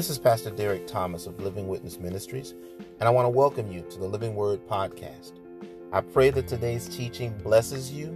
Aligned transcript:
This 0.00 0.08
is 0.08 0.18
Pastor 0.18 0.48
Derrick 0.48 0.86
Thomas 0.86 1.26
of 1.26 1.38
Living 1.42 1.68
Witness 1.68 1.98
Ministries, 1.98 2.54
and 3.00 3.06
I 3.06 3.10
want 3.10 3.26
to 3.26 3.28
welcome 3.28 3.70
you 3.70 3.82
to 3.90 3.98
the 3.98 4.06
Living 4.06 4.34
Word 4.34 4.66
Podcast. 4.66 5.32
I 5.92 6.00
pray 6.00 6.30
that 6.30 6.48
today's 6.48 6.88
teaching 6.88 7.36
blesses 7.44 7.92
you, 7.92 8.06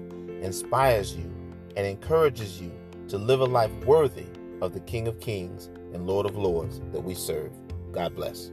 inspires 0.41 1.15
you, 1.15 1.31
and 1.77 1.87
encourages 1.87 2.59
you 2.59 2.73
to 3.09 3.19
live 3.19 3.43
a 3.43 3.45
life 3.45 3.71
worthy 3.85 4.25
of 4.63 4.73
the 4.73 4.81
King 4.81 5.07
of 5.09 5.21
Kings 5.21 5.67
and 5.93 6.07
Lord 6.07 6.25
of 6.25 6.39
Lords 6.39 6.81
that 6.91 7.05
we 7.05 7.13
serve. 7.15 7.53
God 7.93 8.17
bless. 8.17 8.51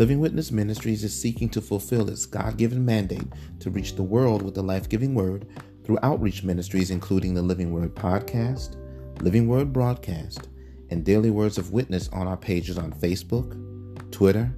Living 0.00 0.18
Witness 0.18 0.50
Ministries 0.50 1.04
is 1.04 1.14
seeking 1.14 1.50
to 1.50 1.60
fulfill 1.60 2.08
its 2.08 2.24
God 2.24 2.56
given 2.56 2.86
mandate 2.86 3.28
to 3.58 3.68
reach 3.68 3.96
the 3.96 4.02
world 4.02 4.40
with 4.40 4.54
the 4.54 4.62
life 4.62 4.88
giving 4.88 5.14
word 5.14 5.46
through 5.84 5.98
outreach 6.02 6.42
ministries, 6.42 6.90
including 6.90 7.34
the 7.34 7.42
Living 7.42 7.70
Word 7.70 7.94
Podcast, 7.94 8.76
Living 9.20 9.46
Word 9.46 9.74
Broadcast, 9.74 10.48
and 10.88 11.04
Daily 11.04 11.28
Words 11.28 11.58
of 11.58 11.74
Witness 11.74 12.08
on 12.14 12.26
our 12.26 12.38
pages 12.38 12.78
on 12.78 12.94
Facebook, 12.94 13.60
Twitter, 14.10 14.56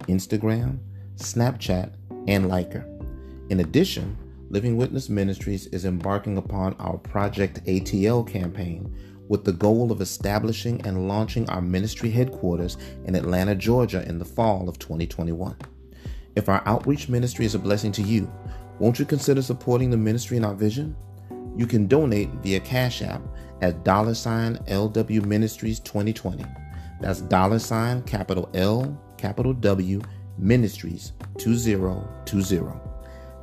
Instagram, 0.00 0.78
Snapchat, 1.16 1.94
and 2.28 2.50
Liker. 2.50 2.86
In 3.48 3.60
addition, 3.60 4.18
Living 4.50 4.76
Witness 4.76 5.08
Ministries 5.08 5.66
is 5.68 5.86
embarking 5.86 6.36
upon 6.36 6.74
our 6.74 6.98
Project 6.98 7.64
ATL 7.64 8.30
campaign 8.30 8.94
with 9.28 9.44
the 9.44 9.52
goal 9.52 9.90
of 9.90 10.00
establishing 10.00 10.80
and 10.86 11.08
launching 11.08 11.48
our 11.48 11.60
ministry 11.60 12.10
headquarters 12.10 12.76
in 13.04 13.14
Atlanta, 13.14 13.54
Georgia 13.54 14.06
in 14.08 14.18
the 14.18 14.24
fall 14.24 14.68
of 14.68 14.78
2021. 14.78 15.56
If 16.36 16.48
our 16.48 16.62
outreach 16.66 17.08
ministry 17.08 17.46
is 17.46 17.54
a 17.54 17.58
blessing 17.58 17.92
to 17.92 18.02
you, 18.02 18.30
won't 18.78 18.98
you 18.98 19.04
consider 19.04 19.40
supporting 19.40 19.90
the 19.90 19.96
ministry 19.96 20.36
and 20.36 20.44
our 20.44 20.54
vision? 20.54 20.96
You 21.56 21.66
can 21.66 21.86
donate 21.86 22.30
via 22.42 22.60
Cash 22.60 23.02
App 23.02 23.22
at 23.62 23.84
dollar 23.84 24.14
sign 24.14 24.56
LW 24.66 25.24
Ministries 25.24 25.78
2020. 25.80 26.44
That's 27.00 27.20
dollar 27.20 27.60
sign 27.60 28.02
capital 28.02 28.50
L 28.54 29.00
capital 29.16 29.52
W 29.54 30.02
Ministries 30.38 31.12
2020. 31.38 32.80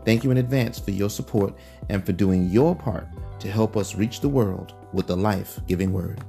Thank 0.04 0.24
you 0.24 0.32
in 0.32 0.38
advance 0.38 0.80
for 0.80 0.92
your 0.92 1.10
support 1.10 1.56
and 1.90 2.06
for 2.06 2.12
doing 2.12 2.50
your 2.50 2.76
part 2.76 3.08
to 3.42 3.50
help 3.50 3.76
us 3.76 3.96
reach 3.96 4.22
the 4.22 4.30
world 4.30 4.74
with 4.94 5.08
the 5.08 5.18
life 5.18 5.60
giving 5.68 5.92
word. 5.92 6.24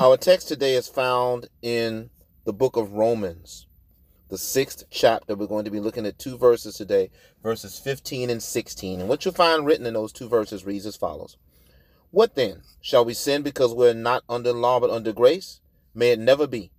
Our 0.00 0.16
text 0.16 0.48
today 0.48 0.74
is 0.74 0.88
found 0.88 1.48
in 1.62 2.10
the 2.44 2.52
book 2.52 2.76
of 2.76 2.92
Romans, 2.92 3.66
the 4.28 4.38
sixth 4.38 4.84
chapter. 4.90 5.36
We're 5.36 5.46
going 5.46 5.64
to 5.64 5.70
be 5.70 5.80
looking 5.80 6.06
at 6.06 6.18
two 6.18 6.36
verses 6.36 6.76
today, 6.76 7.10
verses 7.42 7.78
15 7.78 8.30
and 8.30 8.42
16. 8.42 9.00
And 9.00 9.08
what 9.08 9.24
you'll 9.24 9.34
find 9.34 9.66
written 9.66 9.86
in 9.86 9.94
those 9.94 10.12
two 10.12 10.28
verses 10.28 10.64
reads 10.64 10.86
as 10.86 10.96
follows 10.96 11.36
What 12.10 12.34
then? 12.34 12.62
Shall 12.80 13.04
we 13.04 13.14
sin 13.14 13.42
because 13.42 13.74
we're 13.74 13.94
not 13.94 14.24
under 14.28 14.52
law 14.52 14.80
but 14.80 14.90
under 14.90 15.12
grace? 15.12 15.60
May 15.94 16.12
it 16.12 16.18
never 16.18 16.46
be. 16.46 16.70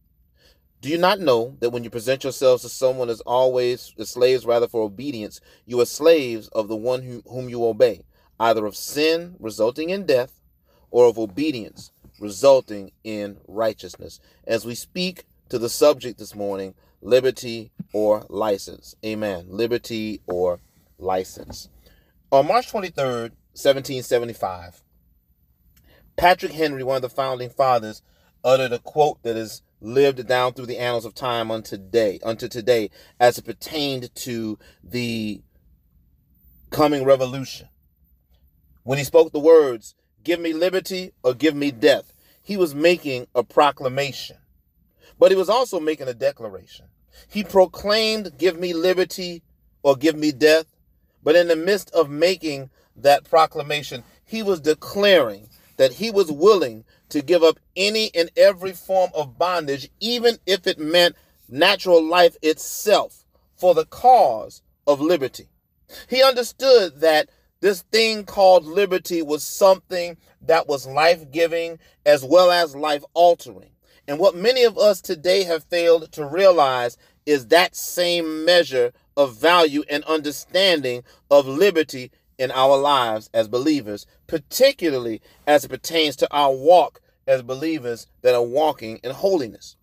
Do 0.81 0.89
you 0.89 0.97
not 0.97 1.19
know 1.19 1.57
that 1.59 1.71
when 1.71 1.83
you 1.83 1.89
present 1.89 2.23
yourselves 2.23 2.63
to 2.63 2.69
someone 2.69 3.09
as 3.09 3.21
always 3.21 3.93
as 3.99 4.09
slaves 4.09 4.45
rather 4.45 4.67
for 4.67 4.81
obedience, 4.81 5.41
you 5.65 5.79
are 5.81 5.85
slaves 5.85 6.47
of 6.49 6.67
the 6.67 6.75
one 6.75 7.03
whom, 7.03 7.21
whom 7.27 7.49
you 7.49 7.65
obey, 7.65 8.05
either 8.39 8.65
of 8.65 8.75
sin 8.75 9.35
resulting 9.39 9.89
in 9.89 10.05
death 10.05 10.39
or 10.89 11.05
of 11.05 11.19
obedience 11.19 11.91
resulting 12.19 12.91
in 13.03 13.37
righteousness. 13.47 14.19
As 14.45 14.65
we 14.65 14.75
speak 14.75 15.25
to 15.49 15.57
the 15.57 15.69
subject 15.69 16.19
this 16.19 16.35
morning, 16.35 16.75
liberty 17.01 17.71
or 17.93 18.25
license. 18.29 18.95
Amen. 19.05 19.45
Liberty 19.47 20.21
or 20.27 20.59
license. 20.97 21.69
On 22.31 22.47
March 22.47 22.71
23rd, 22.71 23.31
1775, 23.53 24.81
Patrick 26.19 26.51
Henry, 26.51 26.83
one 26.83 26.97
of 26.97 27.01
the 27.01 27.09
founding 27.09 27.49
fathers, 27.49 28.01
uttered 28.43 28.73
a 28.73 28.79
quote 28.79 29.23
that 29.23 29.37
has 29.37 29.61
lived 29.79 30.27
down 30.27 30.51
through 30.51 30.65
the 30.65 30.77
annals 30.77 31.05
of 31.05 31.15
time 31.15 31.49
unto 31.49 31.77
today, 31.77 32.19
unto 32.23 32.49
today, 32.49 32.89
as 33.21 33.37
it 33.37 33.45
pertained 33.45 34.13
to 34.15 34.59
the 34.83 35.41
coming 36.71 37.05
revolution. 37.05 37.69
When 38.83 38.97
he 38.97 39.05
spoke 39.05 39.31
the 39.31 39.39
words, 39.39 39.95
give 40.21 40.41
me 40.41 40.51
liberty 40.51 41.13
or 41.23 41.33
give 41.33 41.55
me 41.55 41.71
death, 41.71 42.11
he 42.41 42.57
was 42.57 42.75
making 42.75 43.27
a 43.33 43.41
proclamation. 43.41 44.35
But 45.17 45.31
he 45.31 45.37
was 45.37 45.49
also 45.49 45.79
making 45.79 46.09
a 46.09 46.13
declaration. 46.13 46.87
He 47.29 47.45
proclaimed, 47.45 48.37
Give 48.37 48.59
me 48.59 48.73
liberty 48.73 49.41
or 49.83 49.95
give 49.95 50.17
me 50.17 50.33
death. 50.33 50.65
But 51.23 51.37
in 51.37 51.47
the 51.47 51.55
midst 51.55 51.91
of 51.91 52.09
making 52.09 52.71
that 52.97 53.23
proclamation, 53.23 54.03
he 54.25 54.43
was 54.43 54.59
declaring 54.59 55.47
that 55.79 55.93
he 55.93 56.11
was 56.11 56.29
willing 56.29 56.83
to 57.07 57.21
give 57.21 57.41
up 57.41 57.57
any 57.73 58.11
and 58.13 58.29
every 58.35 58.73
form 58.73 59.09
of 59.15 59.37
bondage, 59.37 59.89
even 60.01 60.37
if 60.45 60.67
it 60.67 60.77
meant 60.77 61.15
natural 61.47 62.03
life 62.03 62.35
itself, 62.41 63.23
for 63.55 63.73
the 63.73 63.85
cause 63.85 64.61
of 64.85 64.99
liberty. 64.99 65.47
He 66.09 66.21
understood 66.21 66.99
that 66.99 67.29
this 67.61 67.83
thing 67.93 68.25
called 68.25 68.65
liberty 68.65 69.21
was 69.21 69.41
something 69.41 70.17
that 70.41 70.67
was 70.67 70.85
life 70.85 71.31
giving 71.31 71.79
as 72.05 72.25
well 72.25 72.51
as 72.51 72.75
life 72.75 73.05
altering. 73.13 73.71
And 74.05 74.19
what 74.19 74.35
many 74.35 74.65
of 74.65 74.77
us 74.77 74.99
today 74.99 75.45
have 75.45 75.63
failed 75.63 76.11
to 76.11 76.25
realize 76.25 76.97
is 77.25 77.47
that 77.47 77.77
same 77.77 78.43
measure 78.43 78.91
of 79.15 79.37
value 79.37 79.83
and 79.89 80.03
understanding 80.03 81.03
of 81.31 81.47
liberty 81.47 82.11
in 82.39 82.49
our 82.51 82.77
lives 82.77 83.29
as 83.33 83.47
believers, 83.47 84.07
particularly 84.25 85.21
as 85.45 85.65
it 85.65 85.69
pertains 85.69 86.15
to 86.15 86.27
our 86.33 86.55
walk 86.55 87.01
as 87.27 87.43
believers 87.43 88.07
that 88.23 88.33
are 88.33 88.41
walking 88.41 88.99
in 89.03 89.11
holiness. 89.11 89.75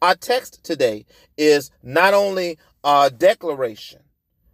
Our 0.00 0.14
text 0.14 0.64
today 0.64 1.04
is 1.36 1.70
not 1.82 2.14
only 2.14 2.58
a 2.82 3.10
declaration, 3.10 4.00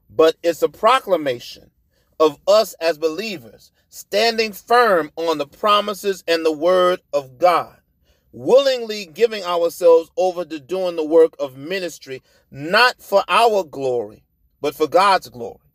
but 0.08 0.34
it's 0.42 0.62
a 0.62 0.68
proclamation 0.68 1.70
of 2.18 2.38
us 2.48 2.74
as 2.80 2.98
believers 2.98 3.70
standing 3.88 4.52
firm 4.52 5.10
on 5.16 5.38
the 5.38 5.46
promises 5.46 6.24
and 6.26 6.44
the 6.44 6.52
word 6.52 7.00
of 7.12 7.38
God, 7.38 7.76
willingly 8.32 9.06
giving 9.06 9.44
ourselves 9.44 10.10
over 10.16 10.44
to 10.44 10.58
doing 10.58 10.96
the 10.96 11.04
work 11.04 11.34
of 11.38 11.56
ministry, 11.56 12.22
not 12.50 13.00
for 13.00 13.22
our 13.28 13.62
glory, 13.62 14.24
but 14.60 14.74
for 14.74 14.88
God's 14.88 15.28
glory. 15.28 15.69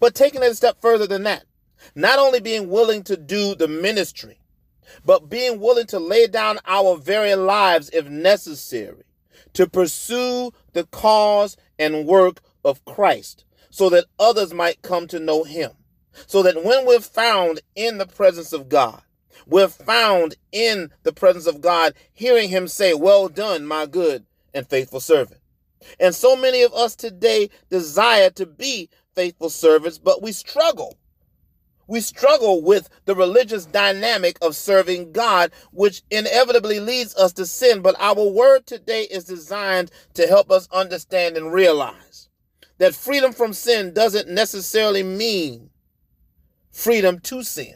But 0.00 0.14
taking 0.14 0.42
it 0.42 0.50
a 0.50 0.54
step 0.54 0.80
further 0.80 1.06
than 1.06 1.22
that, 1.24 1.44
not 1.94 2.18
only 2.18 2.40
being 2.40 2.68
willing 2.68 3.02
to 3.04 3.16
do 3.16 3.54
the 3.54 3.68
ministry, 3.68 4.38
but 5.04 5.28
being 5.28 5.60
willing 5.60 5.86
to 5.88 5.98
lay 5.98 6.26
down 6.26 6.58
our 6.66 6.96
very 6.96 7.34
lives 7.34 7.90
if 7.92 8.08
necessary 8.08 9.04
to 9.54 9.68
pursue 9.68 10.52
the 10.72 10.84
cause 10.84 11.56
and 11.78 12.06
work 12.06 12.40
of 12.64 12.84
Christ 12.84 13.44
so 13.70 13.88
that 13.90 14.06
others 14.18 14.52
might 14.52 14.82
come 14.82 15.06
to 15.08 15.18
know 15.18 15.44
him. 15.44 15.72
So 16.26 16.42
that 16.44 16.64
when 16.64 16.86
we're 16.86 17.00
found 17.00 17.60
in 17.74 17.98
the 17.98 18.06
presence 18.06 18.52
of 18.52 18.68
God, 18.68 19.02
we're 19.46 19.68
found 19.68 20.36
in 20.52 20.92
the 21.02 21.12
presence 21.12 21.46
of 21.46 21.60
God, 21.60 21.94
hearing 22.12 22.50
him 22.50 22.68
say, 22.68 22.94
Well 22.94 23.28
done, 23.28 23.66
my 23.66 23.86
good 23.86 24.24
and 24.54 24.66
faithful 24.66 25.00
servant. 25.00 25.40
And 25.98 26.14
so 26.14 26.36
many 26.36 26.62
of 26.62 26.72
us 26.72 26.94
today 26.94 27.50
desire 27.68 28.30
to 28.30 28.46
be 28.46 28.88
faithful 29.14 29.50
servants, 29.50 29.98
but 29.98 30.22
we 30.22 30.32
struggle. 30.32 30.96
We 31.86 32.00
struggle 32.00 32.62
with 32.62 32.88
the 33.04 33.14
religious 33.14 33.66
dynamic 33.66 34.38
of 34.40 34.56
serving 34.56 35.12
God, 35.12 35.52
which 35.70 36.02
inevitably 36.10 36.80
leads 36.80 37.14
us 37.16 37.32
to 37.34 37.46
sin. 37.46 37.82
But 37.82 37.96
our 37.98 38.24
word 38.24 38.66
today 38.66 39.02
is 39.02 39.24
designed 39.24 39.90
to 40.14 40.26
help 40.26 40.50
us 40.50 40.68
understand 40.72 41.36
and 41.36 41.52
realize 41.52 42.28
that 42.78 42.94
freedom 42.94 43.32
from 43.32 43.52
sin 43.52 43.92
doesn't 43.92 44.28
necessarily 44.28 45.02
mean 45.02 45.70
freedom 46.72 47.18
to 47.20 47.42
sin. 47.42 47.74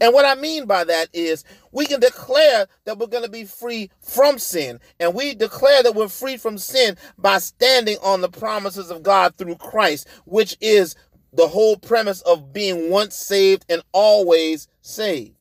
And 0.00 0.12
what 0.12 0.24
I 0.24 0.34
mean 0.40 0.66
by 0.66 0.84
that 0.84 1.08
is 1.12 1.44
we 1.72 1.86
can 1.86 2.00
declare 2.00 2.66
that 2.84 2.98
we're 2.98 3.06
going 3.06 3.24
to 3.24 3.30
be 3.30 3.44
free 3.44 3.90
from 4.00 4.38
sin. 4.38 4.80
And 5.00 5.14
we 5.14 5.34
declare 5.34 5.82
that 5.82 5.94
we're 5.94 6.08
free 6.08 6.36
from 6.36 6.58
sin 6.58 6.96
by 7.18 7.38
standing 7.38 7.98
on 8.02 8.20
the 8.20 8.28
promises 8.28 8.90
of 8.90 9.02
God 9.02 9.36
through 9.36 9.56
Christ, 9.56 10.08
which 10.24 10.56
is 10.60 10.94
the 11.32 11.48
whole 11.48 11.76
premise 11.76 12.20
of 12.22 12.52
being 12.52 12.90
once 12.90 13.16
saved 13.16 13.64
and 13.68 13.82
always 13.92 14.68
saved. 14.80 15.36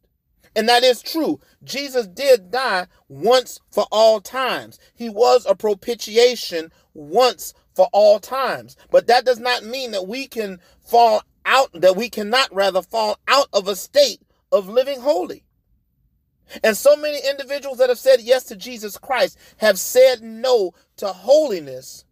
And 0.56 0.70
that 0.70 0.84
is 0.84 1.02
true. 1.02 1.40
Jesus 1.64 2.08
did 2.08 2.52
die 2.52 2.88
once 3.08 3.60
for 3.72 3.88
all 3.92 4.22
times. 4.22 4.80
He 4.94 5.10
was 5.10 5.46
a 5.46 5.56
propitiation 5.56 6.72
once 6.94 7.54
for 7.76 7.90
all 7.92 8.20
times. 8.20 8.78
But 8.92 9.08
that 9.08 9.26
does 9.26 9.40
not 9.40 9.64
mean 9.64 9.92
that 9.92 10.08
we 10.08 10.28
can 10.28 10.60
fall 10.80 11.24
out 11.46 11.70
that 11.74 11.96
we 11.96 12.10
cannot 12.10 12.54
rather 12.54 12.82
fall 12.82 13.18
out 13.28 13.48
of 13.52 13.68
a 13.68 13.76
state 13.76 14.22
of 14.54 14.70
living 14.70 15.02
holy. 15.02 15.44
And 16.64 16.78
so 16.78 16.96
many 16.96 17.20
individuals 17.30 17.80
that 17.80 17.90
have 17.90 18.00
said 18.00 18.22
yes 18.22 18.46
to 18.46 18.56
Jesus 18.56 18.98
Christ 18.98 19.38
have 19.58 19.80
said 19.80 20.22
no 20.22 20.74
to 20.98 21.08
holiness 21.08 22.06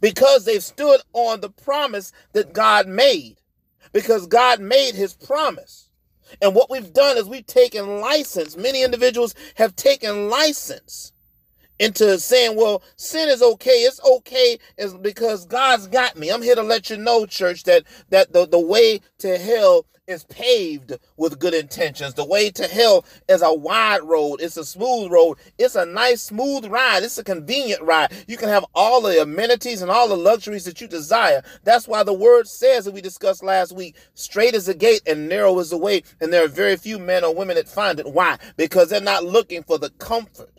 because 0.00 0.44
they've 0.44 0.62
stood 0.62 1.00
on 1.14 1.40
the 1.40 1.50
promise 1.50 2.12
that 2.34 2.52
God 2.52 2.88
made. 2.88 3.36
Because 3.92 4.26
God 4.26 4.60
made 4.60 4.94
his 4.94 5.14
promise. 5.14 5.88
And 6.42 6.54
what 6.54 6.70
we've 6.70 6.92
done 6.92 7.16
is 7.16 7.24
we've 7.26 7.46
taken 7.46 8.00
license. 8.00 8.56
Many 8.56 8.82
individuals 8.82 9.34
have 9.54 9.76
taken 9.76 10.28
license 10.28 11.13
into 11.84 12.18
saying, 12.18 12.56
well, 12.56 12.82
sin 12.96 13.28
is 13.28 13.42
okay. 13.42 13.70
It's 13.70 14.00
okay 14.04 14.58
is 14.78 14.94
because 14.94 15.46
God's 15.46 15.86
got 15.86 16.16
me. 16.16 16.30
I'm 16.30 16.42
here 16.42 16.54
to 16.54 16.62
let 16.62 16.90
you 16.90 16.96
know, 16.96 17.26
church, 17.26 17.64
that 17.64 17.84
that 18.10 18.32
the, 18.32 18.46
the 18.46 18.58
way 18.58 19.00
to 19.18 19.38
hell 19.38 19.86
is 20.06 20.24
paved 20.24 20.92
with 21.16 21.38
good 21.38 21.54
intentions. 21.54 22.14
The 22.14 22.24
way 22.24 22.50
to 22.50 22.66
hell 22.66 23.04
is 23.28 23.42
a 23.42 23.54
wide 23.54 24.02
road. 24.02 24.40
It's 24.40 24.56
a 24.56 24.64
smooth 24.64 25.10
road. 25.10 25.38
It's 25.58 25.76
a 25.76 25.86
nice, 25.86 26.22
smooth 26.22 26.66
ride. 26.66 27.02
It's 27.02 27.18
a 27.18 27.24
convenient 27.24 27.82
ride. 27.82 28.12
You 28.26 28.36
can 28.36 28.50
have 28.50 28.66
all 28.74 29.00
the 29.00 29.22
amenities 29.22 29.82
and 29.82 29.90
all 29.90 30.08
the 30.08 30.16
luxuries 30.16 30.64
that 30.66 30.80
you 30.80 30.88
desire. 30.88 31.42
That's 31.62 31.88
why 31.88 32.02
the 32.02 32.12
word 32.12 32.48
says 32.48 32.84
that 32.84 32.92
we 32.92 33.00
discussed 33.00 33.42
last 33.42 33.74
week, 33.74 33.96
straight 34.14 34.54
is 34.54 34.66
the 34.66 34.74
gate 34.74 35.02
and 35.06 35.28
narrow 35.28 35.58
is 35.58 35.70
the 35.70 35.78
way. 35.78 36.02
And 36.20 36.32
there 36.32 36.44
are 36.44 36.48
very 36.48 36.76
few 36.76 36.98
men 36.98 37.24
or 37.24 37.34
women 37.34 37.56
that 37.56 37.68
find 37.68 37.98
it. 37.98 38.12
Why? 38.12 38.38
Because 38.56 38.90
they're 38.90 39.00
not 39.00 39.24
looking 39.24 39.62
for 39.62 39.78
the 39.78 39.90
comfort 39.90 40.50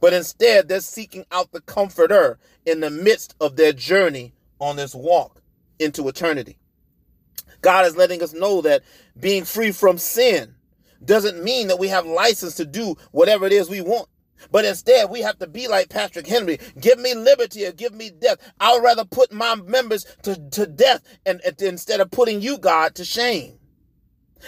but 0.00 0.12
instead 0.12 0.68
they're 0.68 0.80
seeking 0.80 1.24
out 1.32 1.52
the 1.52 1.60
comforter 1.60 2.38
in 2.64 2.80
the 2.80 2.90
midst 2.90 3.34
of 3.40 3.56
their 3.56 3.72
journey 3.72 4.34
on 4.58 4.76
this 4.76 4.94
walk 4.94 5.40
into 5.78 6.08
eternity. 6.08 6.58
God 7.60 7.86
is 7.86 7.96
letting 7.96 8.22
us 8.22 8.32
know 8.32 8.60
that 8.62 8.82
being 9.18 9.44
free 9.44 9.72
from 9.72 9.98
sin 9.98 10.54
doesn't 11.04 11.42
mean 11.42 11.68
that 11.68 11.78
we 11.78 11.88
have 11.88 12.06
license 12.06 12.54
to 12.56 12.64
do 12.64 12.96
whatever 13.12 13.46
it 13.46 13.52
is 13.52 13.68
we 13.68 13.80
want. 13.80 14.08
But 14.50 14.64
instead, 14.64 15.10
we 15.10 15.22
have 15.22 15.38
to 15.38 15.46
be 15.46 15.66
like 15.66 15.88
Patrick 15.88 16.26
Henry. 16.26 16.58
Give 16.78 16.98
me 16.98 17.14
liberty 17.14 17.64
or 17.64 17.72
give 17.72 17.94
me 17.94 18.10
death. 18.10 18.38
I'd 18.60 18.82
rather 18.82 19.04
put 19.04 19.32
my 19.32 19.54
members 19.54 20.04
to, 20.22 20.36
to 20.50 20.66
death 20.66 21.02
and, 21.24 21.40
and 21.44 21.60
instead 21.62 22.00
of 22.00 22.10
putting 22.10 22.42
you, 22.42 22.58
God, 22.58 22.94
to 22.96 23.04
shame. 23.04 23.58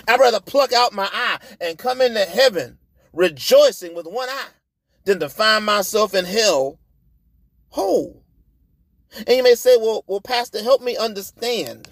I'd 0.06 0.20
rather 0.20 0.40
pluck 0.40 0.72
out 0.72 0.92
my 0.92 1.08
eye 1.10 1.38
and 1.60 1.78
come 1.78 2.00
into 2.00 2.24
heaven 2.24 2.78
rejoicing 3.12 3.94
with 3.94 4.06
one 4.06 4.28
eye 4.28 4.48
than 5.08 5.18
to 5.20 5.28
find 5.28 5.64
myself 5.64 6.14
in 6.14 6.26
hell 6.26 6.78
whole. 7.70 8.22
And 9.26 9.38
you 9.38 9.42
may 9.42 9.54
say, 9.54 9.76
well, 9.78 10.04
well, 10.06 10.20
Pastor, 10.20 10.62
help 10.62 10.82
me 10.82 10.96
understand 10.96 11.88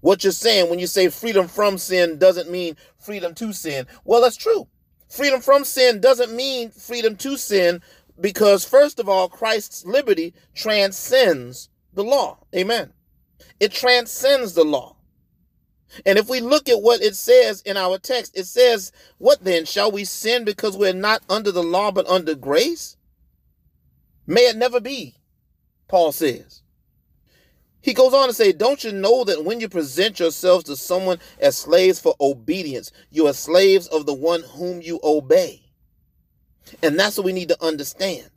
what 0.00 0.24
you're 0.24 0.32
saying 0.32 0.68
when 0.68 0.80
you 0.80 0.88
say 0.88 1.08
freedom 1.08 1.46
from 1.46 1.78
sin 1.78 2.18
doesn't 2.18 2.50
mean 2.50 2.76
freedom 2.98 3.32
to 3.36 3.52
sin. 3.52 3.86
Well, 4.04 4.20
that's 4.20 4.36
true. 4.36 4.66
Freedom 5.08 5.40
from 5.40 5.64
sin 5.64 6.00
doesn't 6.00 6.34
mean 6.34 6.70
freedom 6.70 7.14
to 7.16 7.36
sin 7.36 7.80
because, 8.20 8.64
first 8.64 8.98
of 8.98 9.08
all, 9.08 9.28
Christ's 9.28 9.86
liberty 9.86 10.34
transcends 10.54 11.68
the 11.92 12.04
law. 12.04 12.38
Amen. 12.54 12.92
It 13.60 13.72
transcends 13.72 14.54
the 14.54 14.64
law. 14.64 14.96
And 16.06 16.18
if 16.18 16.28
we 16.28 16.40
look 16.40 16.68
at 16.68 16.82
what 16.82 17.02
it 17.02 17.16
says 17.16 17.62
in 17.62 17.76
our 17.76 17.98
text, 17.98 18.36
it 18.36 18.44
says, 18.44 18.92
What 19.18 19.44
then? 19.44 19.64
Shall 19.64 19.90
we 19.90 20.04
sin 20.04 20.44
because 20.44 20.76
we're 20.76 20.92
not 20.92 21.22
under 21.28 21.52
the 21.52 21.62
law 21.62 21.90
but 21.90 22.06
under 22.06 22.34
grace? 22.34 22.96
May 24.26 24.42
it 24.42 24.56
never 24.56 24.80
be, 24.80 25.16
Paul 25.88 26.12
says. 26.12 26.62
He 27.82 27.94
goes 27.94 28.12
on 28.12 28.28
to 28.28 28.34
say, 28.34 28.52
Don't 28.52 28.84
you 28.84 28.92
know 28.92 29.24
that 29.24 29.44
when 29.44 29.60
you 29.60 29.68
present 29.68 30.20
yourselves 30.20 30.64
to 30.64 30.76
someone 30.76 31.18
as 31.40 31.56
slaves 31.56 31.98
for 31.98 32.14
obedience, 32.20 32.92
you 33.10 33.26
are 33.26 33.32
slaves 33.32 33.86
of 33.88 34.06
the 34.06 34.14
one 34.14 34.42
whom 34.42 34.82
you 34.82 35.00
obey? 35.02 35.62
And 36.82 36.98
that's 36.98 37.16
what 37.16 37.24
we 37.24 37.32
need 37.32 37.48
to 37.48 37.64
understand. 37.64 38.30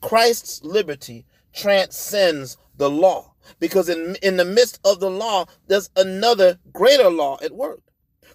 Christ's 0.00 0.62
liberty 0.64 1.26
transcends 1.52 2.56
the 2.76 2.88
law. 2.88 3.34
Because 3.58 3.88
in, 3.88 4.16
in 4.22 4.36
the 4.36 4.44
midst 4.44 4.80
of 4.84 5.00
the 5.00 5.10
law, 5.10 5.46
there's 5.66 5.90
another 5.96 6.58
greater 6.72 7.10
law 7.10 7.38
at 7.42 7.52
work. 7.52 7.80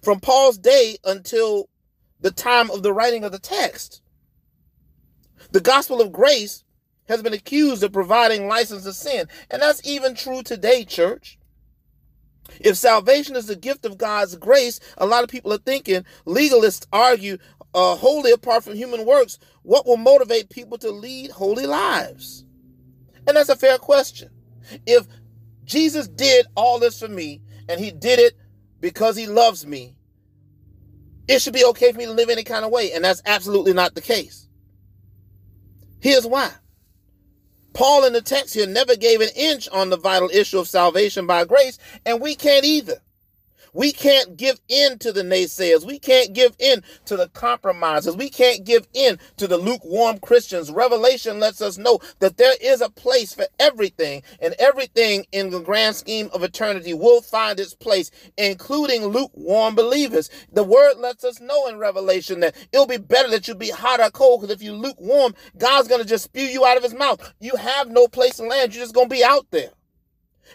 From 0.02 0.20
Paul's 0.20 0.58
day 0.58 0.96
until 1.04 1.68
the 2.20 2.30
time 2.30 2.70
of 2.70 2.82
the 2.82 2.92
writing 2.92 3.24
of 3.24 3.32
the 3.32 3.38
text, 3.38 4.02
the 5.50 5.60
gospel 5.60 6.00
of 6.00 6.12
grace 6.12 6.64
has 7.08 7.22
been 7.22 7.32
accused 7.32 7.82
of 7.82 7.92
providing 7.92 8.48
license 8.48 8.84
to 8.84 8.92
sin. 8.92 9.26
And 9.50 9.60
that's 9.60 9.86
even 9.86 10.14
true 10.14 10.42
today, 10.42 10.84
church. 10.84 11.38
If 12.60 12.76
salvation 12.76 13.36
is 13.36 13.46
the 13.46 13.56
gift 13.56 13.84
of 13.84 13.98
God's 13.98 14.36
grace, 14.36 14.80
a 14.98 15.06
lot 15.06 15.24
of 15.24 15.30
people 15.30 15.52
are 15.52 15.58
thinking, 15.58 16.04
legalists 16.26 16.86
argue, 16.92 17.38
uh, 17.74 17.96
apart 18.34 18.64
from 18.64 18.74
human 18.74 19.06
works, 19.06 19.38
what 19.62 19.86
will 19.86 19.96
motivate 19.96 20.50
people 20.50 20.78
to 20.78 20.90
lead 20.90 21.30
holy 21.30 21.66
lives? 21.66 22.44
And 23.26 23.36
that's 23.36 23.48
a 23.48 23.56
fair 23.56 23.78
question. 23.78 24.30
If 24.86 25.06
Jesus 25.64 26.08
did 26.08 26.46
all 26.56 26.78
this 26.78 26.98
for 26.98 27.08
me 27.08 27.40
and 27.68 27.80
he 27.80 27.90
did 27.90 28.18
it 28.18 28.34
because 28.80 29.16
he 29.16 29.26
loves 29.26 29.66
me, 29.66 29.96
it 31.28 31.40
should 31.40 31.54
be 31.54 31.64
okay 31.66 31.92
for 31.92 31.98
me 31.98 32.06
to 32.06 32.12
live 32.12 32.30
any 32.30 32.44
kind 32.44 32.64
of 32.64 32.70
way. 32.70 32.92
And 32.92 33.04
that's 33.04 33.22
absolutely 33.24 33.72
not 33.72 33.94
the 33.94 34.00
case. 34.00 34.48
Here's 36.00 36.26
why. 36.26 36.50
Paul 37.74 38.04
in 38.04 38.12
the 38.12 38.20
text 38.20 38.54
here 38.54 38.66
never 38.66 38.96
gave 38.96 39.20
an 39.20 39.30
inch 39.34 39.68
on 39.70 39.88
the 39.90 39.96
vital 39.96 40.28
issue 40.30 40.58
of 40.58 40.68
salvation 40.68 41.26
by 41.26 41.44
grace, 41.44 41.78
and 42.04 42.20
we 42.20 42.34
can't 42.34 42.64
either. 42.64 43.00
We 43.74 43.90
can't 43.90 44.36
give 44.36 44.60
in 44.68 44.98
to 44.98 45.12
the 45.12 45.22
naysayers. 45.22 45.86
We 45.86 45.98
can't 45.98 46.34
give 46.34 46.54
in 46.58 46.82
to 47.06 47.16
the 47.16 47.28
compromises. 47.28 48.14
We 48.14 48.28
can't 48.28 48.64
give 48.64 48.86
in 48.92 49.18
to 49.38 49.46
the 49.46 49.56
lukewarm 49.56 50.18
Christians. 50.18 50.70
Revelation 50.70 51.40
lets 51.40 51.62
us 51.62 51.78
know 51.78 51.98
that 52.18 52.36
there 52.36 52.54
is 52.60 52.82
a 52.82 52.90
place 52.90 53.32
for 53.32 53.46
everything, 53.58 54.22
and 54.40 54.54
everything 54.58 55.24
in 55.32 55.50
the 55.50 55.60
grand 55.60 55.96
scheme 55.96 56.28
of 56.34 56.42
eternity 56.42 56.92
will 56.92 57.22
find 57.22 57.58
its 57.58 57.72
place, 57.72 58.10
including 58.36 59.06
lukewarm 59.06 59.74
believers. 59.74 60.28
The 60.52 60.64
word 60.64 60.98
lets 60.98 61.24
us 61.24 61.40
know 61.40 61.66
in 61.66 61.78
Revelation 61.78 62.40
that 62.40 62.54
it'll 62.72 62.86
be 62.86 62.98
better 62.98 63.30
that 63.30 63.48
you 63.48 63.54
be 63.54 63.70
hot 63.70 64.00
or 64.00 64.10
cold, 64.10 64.42
because 64.42 64.54
if 64.54 64.62
you 64.62 64.74
lukewarm, 64.74 65.34
God's 65.56 65.88
going 65.88 66.02
to 66.02 66.08
just 66.08 66.24
spew 66.24 66.44
you 66.44 66.66
out 66.66 66.76
of 66.76 66.82
his 66.82 66.94
mouth. 66.94 67.32
You 67.40 67.56
have 67.56 67.88
no 67.88 68.06
place 68.06 68.36
to 68.36 68.42
land. 68.42 68.74
You're 68.74 68.84
just 68.84 68.94
going 68.94 69.08
to 69.08 69.14
be 69.14 69.24
out 69.24 69.46
there. 69.50 69.70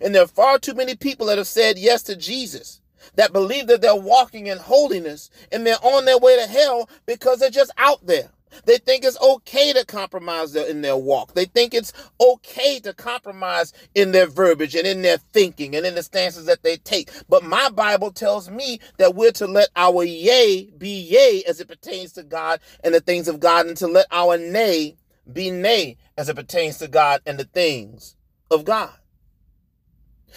And 0.04 0.14
there 0.14 0.22
are 0.22 0.28
far 0.28 0.60
too 0.60 0.76
many 0.76 0.96
people 0.96 1.26
that 1.26 1.40
have 1.40 1.48
said 1.48 1.80
yes 1.80 2.04
to 2.04 2.16
Jesus 2.16 2.82
that 3.18 3.34
believe 3.34 3.68
that 3.68 3.82
they're 3.82 3.96
walking 3.96 4.48
in 4.48 4.58
holiness 4.58 5.30
and 5.52 5.68
they're 5.68 5.84
on 5.84 6.06
their 6.06 6.18
way 6.18 6.38
to 6.38 6.48
hell 6.48 6.90
because 7.06 7.40
they're 7.40 7.50
just 7.50 7.72
out 7.78 8.06
there. 8.06 8.32
They 8.66 8.78
think 8.78 9.04
it's 9.04 9.20
okay 9.22 9.74
to 9.74 9.86
compromise 9.86 10.56
in 10.56 10.82
their 10.82 10.98
walk. 10.98 11.34
They 11.34 11.46
think 11.46 11.74
it's 11.74 11.94
okay 12.20 12.80
to 12.80 12.94
compromise 12.94 13.74
in 13.94 14.12
their 14.12 14.28
verbiage 14.28 14.76
and 14.76 14.88
in 14.88 15.02
their 15.02 15.18
thinking 15.18 15.76
and 15.76 15.86
in 15.86 15.96
the 15.96 16.04
stances 16.04 16.46
that 16.46 16.64
they 16.64 16.78
take. 16.78 17.12
But 17.30 17.44
my 17.44 17.70
Bible 17.70 18.12
tells 18.12 18.50
me 18.50 18.80
that 18.98 19.16
we're 19.16 19.32
to 19.34 19.48
let 19.48 19.70
our 19.76 20.04
yea 20.04 20.72
be 20.78 20.90
yea 20.90 21.44
as 21.48 21.60
it 21.60 21.68
pertains 21.68 22.14
to 22.14 22.24
God 22.24 22.60
and 22.84 22.96
the 22.96 23.02
things 23.02 23.28
of 23.28 23.40
God, 23.40 23.68
and 23.68 23.78
to 23.78 23.88
let 23.88 24.08
our 24.12 24.38
nay 24.38 24.96
be 25.32 25.52
nay 25.52 25.98
as 26.18 26.30
it 26.30 26.36
pertains 26.36 26.78
to 26.80 26.88
God 26.88 27.22
and 27.26 27.38
the 27.38 27.46
things 27.46 28.16
of 28.50 28.64
God. 28.66 28.94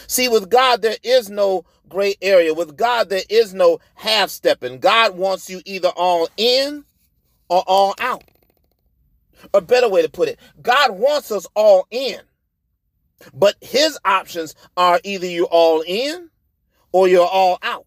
See, 0.07 0.29
with 0.29 0.51
God, 0.51 0.83
there 0.83 0.97
is 1.03 1.31
no 1.31 1.65
gray 1.89 2.17
area. 2.23 2.55
With 2.55 2.77
God, 2.77 3.09
there 3.09 3.23
is 3.29 3.55
no 3.55 3.81
half 3.95 4.31
stepping. 4.31 4.79
God 4.79 5.17
wants 5.17 5.51
you 5.51 5.61
either 5.65 5.89
all 5.89 6.29
in 6.37 6.85
or 7.49 7.63
all 7.67 7.95
out. 7.99 8.25
A 9.55 9.61
better 9.61 9.89
way 9.89 10.03
to 10.03 10.09
put 10.09 10.29
it, 10.29 10.39
God 10.63 10.93
wants 10.93 11.31
us 11.33 11.47
all 11.55 11.87
in. 11.91 12.21
But 13.35 13.57
his 13.61 13.99
options 14.05 14.55
are 14.77 15.01
either 15.05 15.27
you're 15.27 15.47
all 15.47 15.83
in 15.87 16.31
or 16.93 17.09
you're 17.09 17.27
all 17.27 17.59
out 17.63 17.87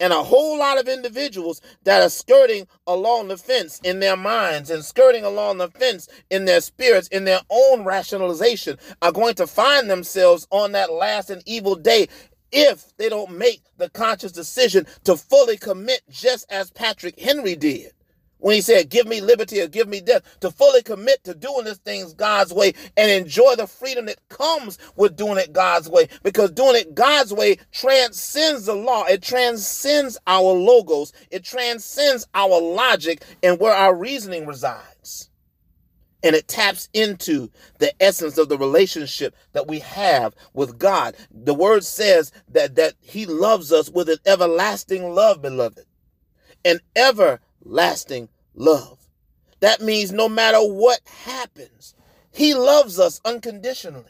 and 0.00 0.12
a 0.12 0.22
whole 0.22 0.58
lot 0.58 0.78
of 0.78 0.88
individuals 0.88 1.60
that 1.84 2.02
are 2.02 2.10
skirting 2.10 2.66
along 2.86 3.28
the 3.28 3.36
fence 3.36 3.80
in 3.84 4.00
their 4.00 4.16
minds 4.16 4.70
and 4.70 4.84
skirting 4.84 5.24
along 5.24 5.58
the 5.58 5.68
fence 5.68 6.08
in 6.30 6.44
their 6.44 6.60
spirits, 6.60 7.08
in 7.08 7.24
their 7.24 7.40
own 7.50 7.84
rationalization, 7.84 8.78
are 9.02 9.12
going 9.12 9.34
to 9.34 9.46
find 9.46 9.90
themselves 9.90 10.46
on 10.50 10.72
that 10.72 10.92
last 10.92 11.30
and 11.30 11.42
evil 11.46 11.74
day 11.74 12.08
if 12.52 12.96
they 12.98 13.08
don't 13.08 13.36
make 13.36 13.62
the 13.78 13.90
conscious 13.90 14.32
decision 14.32 14.86
to 15.04 15.16
fully 15.16 15.56
commit, 15.56 16.02
just 16.10 16.50
as 16.50 16.70
Patrick 16.70 17.18
Henry 17.18 17.56
did 17.56 17.92
when 18.42 18.56
he 18.56 18.60
said, 18.60 18.90
Give 18.90 19.06
me 19.06 19.20
liberty 19.20 19.60
or 19.60 19.68
give 19.68 19.88
me 19.88 20.00
death, 20.00 20.22
to 20.40 20.50
fully 20.50 20.82
commit 20.82 21.22
to 21.24 21.34
doing 21.34 21.64
this 21.64 21.78
things 21.78 22.12
God's 22.12 22.52
way 22.52 22.74
and 22.96 23.10
enjoy 23.10 23.54
the 23.56 23.66
freedom 23.66 24.06
that 24.06 24.28
comes 24.28 24.78
with 24.96 25.16
doing 25.16 25.38
it 25.38 25.52
God's 25.52 25.88
way. 25.88 26.08
Because 26.22 26.50
doing 26.50 26.76
it 26.76 26.94
God's 26.94 27.32
way 27.32 27.56
transcends 27.70 28.66
the 28.66 28.74
law, 28.74 29.04
it 29.04 29.22
transcends 29.22 30.18
our 30.26 30.52
logos, 30.52 31.12
it 31.30 31.44
transcends 31.44 32.26
our 32.34 32.60
logic 32.60 33.22
and 33.42 33.60
where 33.60 33.74
our 33.74 33.94
reasoning 33.94 34.46
resides. 34.46 35.30
And 36.24 36.36
it 36.36 36.48
taps 36.48 36.88
into 36.92 37.50
the 37.78 37.92
essence 38.02 38.38
of 38.38 38.48
the 38.48 38.58
relationship 38.58 39.34
that 39.52 39.68
we 39.68 39.80
have 39.80 40.34
with 40.52 40.78
God. 40.78 41.16
The 41.30 41.54
word 41.54 41.84
says 41.84 42.32
that, 42.48 42.74
that 42.76 42.94
he 43.00 43.26
loves 43.26 43.72
us 43.72 43.88
with 43.88 44.08
an 44.08 44.18
everlasting 44.26 45.14
love, 45.14 45.42
beloved. 45.42 45.84
An 46.64 46.78
everlasting 47.64 48.28
love. 48.54 48.98
That 49.60 49.80
means 49.80 50.12
no 50.12 50.28
matter 50.28 50.58
what 50.58 51.00
happens, 51.24 51.94
he 52.30 52.54
loves 52.54 52.98
us 52.98 53.20
unconditionally. 53.24 54.06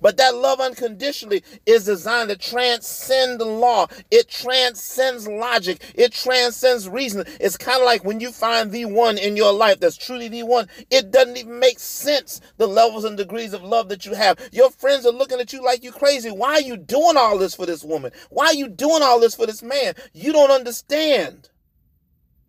But 0.00 0.16
that 0.16 0.34
love 0.34 0.58
unconditionally 0.58 1.44
is 1.64 1.84
designed 1.84 2.30
to 2.30 2.36
transcend 2.36 3.38
the 3.38 3.44
law. 3.44 3.86
It 4.10 4.28
transcends 4.28 5.28
logic. 5.28 5.80
It 5.94 6.12
transcends 6.12 6.88
reason. 6.88 7.24
It's 7.38 7.56
kind 7.56 7.80
of 7.80 7.84
like 7.86 8.04
when 8.04 8.18
you 8.18 8.32
find 8.32 8.72
the 8.72 8.86
one 8.86 9.16
in 9.16 9.36
your 9.36 9.52
life 9.52 9.78
that's 9.78 9.96
truly 9.96 10.26
the 10.26 10.42
one, 10.42 10.66
it 10.90 11.12
doesn't 11.12 11.36
even 11.36 11.60
make 11.60 11.78
sense 11.78 12.40
the 12.56 12.66
levels 12.66 13.04
and 13.04 13.16
degrees 13.16 13.52
of 13.52 13.62
love 13.62 13.88
that 13.90 14.04
you 14.04 14.14
have. 14.14 14.40
Your 14.50 14.70
friends 14.70 15.06
are 15.06 15.12
looking 15.12 15.38
at 15.38 15.52
you 15.52 15.62
like 15.62 15.84
you 15.84 15.92
crazy. 15.92 16.30
Why 16.30 16.54
are 16.54 16.60
you 16.60 16.76
doing 16.76 17.16
all 17.16 17.38
this 17.38 17.54
for 17.54 17.64
this 17.64 17.84
woman? 17.84 18.10
Why 18.28 18.46
are 18.46 18.54
you 18.54 18.66
doing 18.66 19.04
all 19.04 19.20
this 19.20 19.36
for 19.36 19.46
this 19.46 19.62
man? 19.62 19.94
You 20.12 20.32
don't 20.32 20.50
understand 20.50 21.48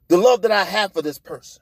the 0.07 0.17
love 0.17 0.41
that 0.43 0.51
I 0.51 0.63
have 0.63 0.93
for 0.93 1.01
this 1.01 1.19
person. 1.19 1.61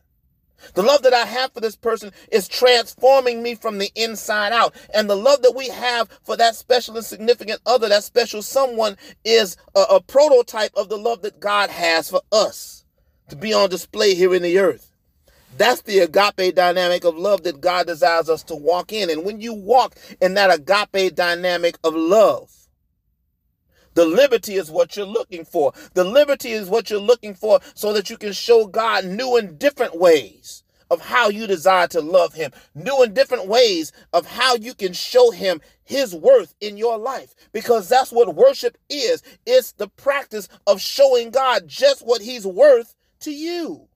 The 0.73 0.83
love 0.83 1.03
that 1.03 1.13
I 1.13 1.25
have 1.25 1.53
for 1.53 1.59
this 1.59 1.75
person 1.75 2.11
is 2.31 2.47
transforming 2.47 3.43
me 3.43 3.55
from 3.55 3.77
the 3.77 3.91
inside 3.95 4.51
out. 4.51 4.73
And 4.93 5.09
the 5.09 5.15
love 5.15 5.41
that 5.43 5.55
we 5.55 5.67
have 5.69 6.09
for 6.23 6.35
that 6.37 6.55
special 6.55 6.95
and 6.95 7.05
significant 7.05 7.61
other, 7.65 7.89
that 7.89 8.03
special 8.03 8.41
someone, 8.41 8.97
is 9.23 9.57
a, 9.75 9.81
a, 9.81 10.01
prototype 10.01 10.71
of 10.75 10.89
the 10.89 10.97
love 10.97 11.21
that 11.21 11.39
God 11.39 11.69
has 11.69 12.09
for 12.09 12.21
us 12.31 12.85
to 13.29 13.35
be 13.35 13.53
on 13.53 13.69
display 13.69 14.15
here 14.15 14.33
in 14.33 14.41
the 14.41 14.57
earth. 14.57 14.91
That's 15.57 15.81
the 15.81 15.99
agape 15.99 16.55
dynamic 16.55 17.05
of 17.05 17.17
love 17.17 17.43
that 17.43 17.61
God 17.61 17.87
desires 17.87 18.29
us 18.29 18.43
to 18.43 18.55
walk 18.55 18.91
in. 18.91 19.09
And 19.09 19.23
when 19.23 19.39
you 19.39 19.53
walk 19.53 19.95
in 20.21 20.33
that 20.33 20.53
agape 20.53 21.15
dynamic 21.15 21.77
of 21.83 21.95
love, 21.95 22.51
the 23.95 24.05
liberty 24.05 24.55
is 24.55 24.69
what 24.69 24.95
you're 24.95 25.05
looking 25.05 25.45
for. 25.45 25.73
The 25.93 26.03
liberty 26.03 26.51
is 26.51 26.69
what 26.69 26.89
you're 26.89 26.99
looking 26.99 27.33
for 27.33 27.59
so 27.73 27.93
that 27.93 28.09
you 28.09 28.17
can 28.17 28.33
show 28.33 28.67
God 28.67 29.05
new 29.05 29.37
and 29.37 29.57
different 29.57 29.97
ways 29.97 30.63
of 30.91 31.01
how 31.01 31.29
you 31.29 31.47
desire 31.47 31.87
to 31.87 32.01
love 32.01 32.33
him, 32.33 32.51
new 32.75 33.01
and 33.01 33.15
different 33.15 33.47
ways 33.47 33.91
of 34.13 34.27
how 34.27 34.55
you 34.55 34.73
can 34.73 34.93
show 34.93 35.31
him 35.31 35.59
his 35.83 36.13
worth 36.13 36.53
in 36.61 36.77
your 36.77 36.97
life 36.97 37.33
because 37.51 37.89
that's 37.89 38.11
what 38.11 38.35
worship 38.35 38.77
is. 38.89 39.23
It's 39.45 39.71
the 39.71 39.87
practice 39.87 40.47
of 40.67 40.81
showing 40.81 41.31
God 41.31 41.67
just 41.67 42.05
what 42.05 42.21
he's 42.21 42.45
worth 42.45 42.95
to 43.21 43.31
you. 43.31 43.87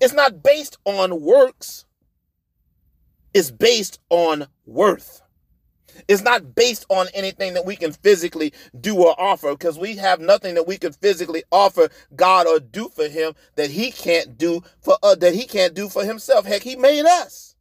It's 0.00 0.14
not 0.14 0.42
based 0.42 0.78
on 0.84 1.20
works. 1.20 1.84
It's 3.34 3.50
based 3.50 4.00
on 4.08 4.46
worth. 4.64 5.22
It's 6.08 6.22
not 6.22 6.54
based 6.54 6.86
on 6.88 7.08
anything 7.14 7.54
that 7.54 7.66
we 7.66 7.76
can 7.76 7.92
physically 7.92 8.52
do 8.80 8.96
or 8.96 9.18
offer 9.20 9.50
because 9.52 9.78
we 9.78 9.96
have 9.96 10.20
nothing 10.20 10.54
that 10.54 10.66
we 10.66 10.78
can 10.78 10.92
physically 10.92 11.44
offer 11.50 11.88
God 12.16 12.46
or 12.46 12.60
do 12.60 12.88
for 12.88 13.08
him 13.08 13.34
that 13.56 13.70
he 13.70 13.90
can't 13.90 14.38
do 14.38 14.62
for 14.80 14.96
uh, 15.02 15.14
that 15.16 15.34
he 15.34 15.46
can't 15.46 15.74
do 15.74 15.88
for 15.88 16.04
himself. 16.04 16.46
Heck, 16.46 16.62
he 16.62 16.76
made 16.76 17.06
us. 17.06 17.54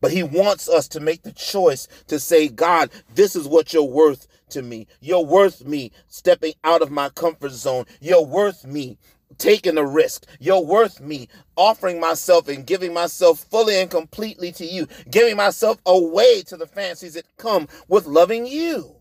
But 0.00 0.12
he 0.12 0.22
wants 0.22 0.68
us 0.68 0.86
to 0.88 1.00
make 1.00 1.22
the 1.22 1.32
choice 1.32 1.88
to 2.06 2.20
say, 2.20 2.48
God, 2.48 2.90
this 3.14 3.34
is 3.34 3.48
what 3.48 3.72
you're 3.72 3.82
worth 3.82 4.28
to 4.50 4.62
me. 4.62 4.86
You're 5.00 5.24
worth 5.24 5.64
me 5.66 5.92
stepping 6.06 6.54
out 6.62 6.82
of 6.82 6.90
my 6.90 7.08
comfort 7.08 7.50
zone. 7.50 7.84
You're 8.00 8.24
worth 8.24 8.64
me 8.64 8.98
taking 9.38 9.78
a 9.78 9.86
risk. 9.86 10.26
You're 10.38 10.64
worth 10.64 11.00
me 11.00 11.28
offering 11.56 12.00
myself 12.00 12.48
and 12.48 12.66
giving 12.66 12.92
myself 12.92 13.40
fully 13.50 13.80
and 13.80 13.90
completely 13.90 14.52
to 14.52 14.66
you, 14.66 14.86
giving 15.10 15.36
myself 15.36 15.78
away 15.86 16.42
to 16.42 16.56
the 16.56 16.66
fancies 16.66 17.14
that 17.14 17.24
come 17.36 17.68
with 17.88 18.06
loving 18.06 18.46
you. 18.46 18.96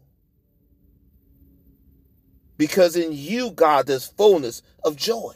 Because 2.58 2.96
in 2.96 3.12
you, 3.12 3.52
God, 3.52 3.86
there's 3.86 4.08
fullness 4.08 4.62
of 4.84 4.96
joy. 4.96 5.34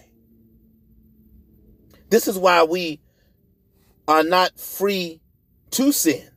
This 2.09 2.27
is 2.27 2.37
why 2.37 2.63
we 2.63 2.99
are 4.07 4.23
not 4.23 4.59
free 4.59 5.21
to 5.71 5.91
sin. 5.91 6.27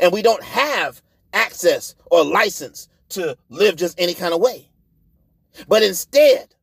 And 0.00 0.12
we 0.12 0.22
don't 0.22 0.42
have 0.42 1.02
access 1.32 1.94
or 2.10 2.24
license 2.24 2.88
to 3.10 3.36
live 3.48 3.76
just 3.76 4.00
any 4.00 4.14
kind 4.14 4.32
of 4.32 4.40
way. 4.40 4.70
But 5.68 5.82
instead, 5.82 6.54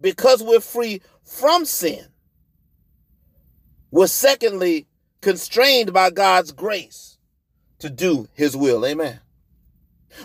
because 0.00 0.42
we're 0.42 0.60
free 0.60 1.02
from 1.24 1.64
sin. 1.64 2.06
We're 3.90 4.06
secondly 4.06 4.86
constrained 5.20 5.92
by 5.92 6.10
God's 6.10 6.52
grace 6.52 7.18
to 7.78 7.90
do 7.90 8.28
his 8.34 8.56
will. 8.56 8.84
Amen. 8.84 9.20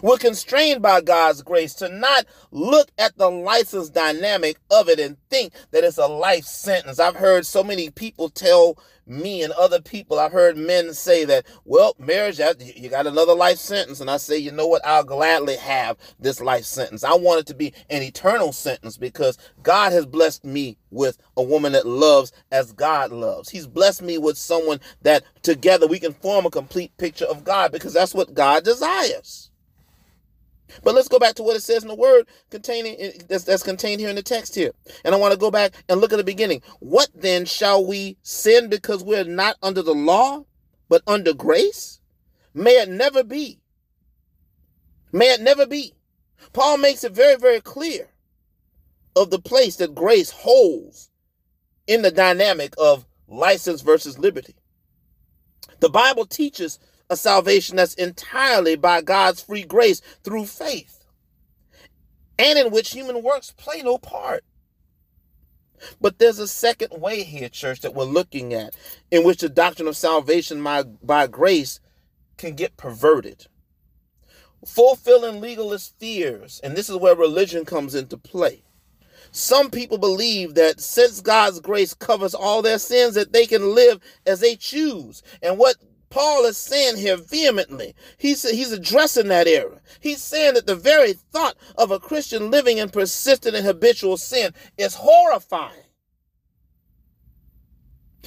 We're 0.01 0.17
constrained 0.17 0.81
by 0.81 1.01
God's 1.01 1.41
grace 1.41 1.73
to 1.75 1.89
not 1.89 2.25
look 2.51 2.89
at 2.97 3.17
the 3.17 3.29
license 3.29 3.89
dynamic 3.89 4.57
of 4.71 4.89
it 4.89 5.00
and 5.00 5.17
think 5.29 5.53
that 5.71 5.83
it's 5.83 5.97
a 5.97 6.07
life 6.07 6.45
sentence. 6.45 7.00
I've 7.00 7.15
heard 7.15 7.45
so 7.45 7.63
many 7.63 7.89
people 7.89 8.29
tell 8.29 8.77
me 9.05 9.43
and 9.43 9.51
other 9.53 9.81
people, 9.81 10.19
I've 10.19 10.31
heard 10.31 10.57
men 10.57 10.93
say 10.93 11.25
that, 11.25 11.45
well, 11.65 11.95
marriage, 12.00 12.39
you 12.75 12.89
got 12.89 13.07
another 13.07 13.33
life 13.33 13.57
sentence. 13.57 14.00
And 14.00 14.09
I 14.09 14.17
say, 14.17 14.38
you 14.38 14.51
know 14.51 14.67
what? 14.67 14.85
I'll 14.85 15.03
gladly 15.03 15.57
have 15.57 15.97
this 16.19 16.39
life 16.39 16.65
sentence. 16.65 17.03
I 17.03 17.13
want 17.13 17.41
it 17.41 17.47
to 17.47 17.53
be 17.53 17.73
an 17.89 18.01
eternal 18.01 18.53
sentence 18.53 18.97
because 18.97 19.38
God 19.62 19.91
has 19.91 20.05
blessed 20.05 20.45
me 20.45 20.77
with 20.89 21.17
a 21.35 21.43
woman 21.43 21.73
that 21.73 21.88
loves 21.88 22.31
as 22.51 22.71
God 22.71 23.12
loves. 23.12 23.50
He's 23.50 23.67
blessed 23.67 24.01
me 24.01 24.17
with 24.17 24.38
someone 24.38 24.79
that 25.01 25.23
together 25.41 25.88
we 25.88 26.00
can 26.00 26.13
form 26.13 26.45
a 26.45 26.51
complete 26.51 26.95
picture 26.97 27.25
of 27.25 27.43
God 27.43 27.71
because 27.71 27.93
that's 27.93 28.13
what 28.13 28.33
God 28.33 28.63
desires. 28.63 29.50
But 30.84 30.96
let's 30.96 31.08
go 31.08 31.20
back 31.20 31.36
to 31.36 31.43
what 31.43 31.55
it 31.55 31.62
says 31.62 31.84
in 31.84 31.89
the 31.89 31.96
word 31.96 32.27
containing 32.50 33.13
that's, 33.27 33.43
that's 33.43 33.63
contained 33.63 34.00
here 34.00 34.10
in 34.10 34.15
the 34.15 34.24
text 34.24 34.55
here. 34.55 34.72
And 35.03 35.13
I 35.13 35.17
want 35.17 35.34
to 35.34 35.39
go 35.39 35.51
back 35.51 35.74
and 35.89 36.00
look 36.01 36.13
at 36.13 36.17
the 36.17 36.24
beginning. 36.24 36.62
What 36.79 37.10
then 37.13 37.46
shall 37.46 37.86
we 37.86 38.17
sin 38.24 38.70
because 38.70 39.03
we're 39.03 39.24
not 39.24 39.58
under 39.62 39.82
the 39.82 39.93
law, 39.93 40.46
but 40.89 41.03
under 41.08 41.34
grace? 41.34 42.00
May 42.53 42.82
it 42.82 42.89
never 42.89 43.24
be. 43.24 43.60
May 45.12 45.32
it 45.34 45.41
never 45.41 45.65
be. 45.65 45.93
Paul 46.53 46.77
makes 46.77 47.03
it 47.03 47.13
very, 47.13 47.36
very 47.38 47.62
clear 47.62 48.10
of 49.15 49.29
the 49.29 49.39
place 49.39 49.75
that 49.77 49.96
grace 49.96 50.32
holds 50.32 51.10
in 51.88 52.01
the 52.01 52.12
dynamic 52.12 52.74
of 52.77 53.05
license 53.27 53.82
versus 53.82 54.17
liberty. 54.17 54.55
The 55.79 55.89
Bible 55.89 56.25
teaches 56.25 56.79
a 57.10 57.15
salvation 57.15 57.75
that's 57.75 57.93
entirely 57.95 58.75
by 58.75 59.01
God's 59.01 59.41
free 59.41 59.63
grace 59.63 60.01
through 60.24 60.45
faith, 60.45 61.05
and 62.39 62.57
in 62.57 62.72
which 62.72 62.91
human 62.91 63.22
works 63.24 63.51
play 63.51 63.81
no 63.81 63.98
part. 63.98 64.43
But 66.00 66.17
there's 66.17 66.39
a 66.39 66.48
second 66.48 67.00
way 67.01 67.24
here, 67.24 67.50
church, 67.50 67.81
that 67.81 67.93
we're 67.93 68.05
looking 68.05 68.53
at, 68.53 68.75
in 69.12 69.24
which 69.24 69.39
the 69.39 69.50
doctrine 69.50 69.88
of 69.88 69.98
salvation 69.98 70.63
by, 70.63 70.83
by 70.83 71.27
grace 71.27 71.79
can 72.38 72.55
get 72.55 72.77
perverted. 72.77 73.48
Fulfilling 74.65 75.41
legalist 75.41 75.98
fears, 76.00 76.62
and 76.63 76.75
this 76.75 76.89
is 76.89 76.95
where 76.95 77.15
religion 77.15 77.65
comes 77.65 77.95
into 77.95 78.17
play. 78.17 78.63
Some 79.31 79.72
people 79.72 79.98
believe 79.98 80.53
that 80.55 80.79
since 80.79 81.19
God's 81.19 81.60
grace 81.60 81.93
covers 81.93 82.36
all 82.36 82.62
their 82.62 82.77
sins, 82.77 83.15
that 83.15 83.33
they 83.33 83.45
can 83.45 83.74
live 83.74 84.00
as 84.25 84.39
they 84.39 84.55
choose. 84.55 85.24
And 85.41 85.57
what 85.57 85.75
Paul 86.13 86.46
is 86.46 86.58
saying 86.58 86.98
here 86.98 87.17
vehemently. 87.17 87.96
He's, 88.20 88.48
he's 88.48 88.72
addressing 88.72 89.29
that 89.29 89.48
error. 89.48 89.82
He's 90.00 90.22
saying 90.22 90.53
that 90.53 90.67
the 90.67 90.75
very 90.75 91.13
thought 91.13 91.55
of 91.75 91.89
a 91.89 92.00
Christian 92.00 92.51
living 92.51 92.77
in 92.77 92.89
persistent 92.89 93.55
and 93.55 93.65
habitual 93.65 94.17
sin 94.17 94.53
is 94.77 94.93
horrifying. 94.93 95.82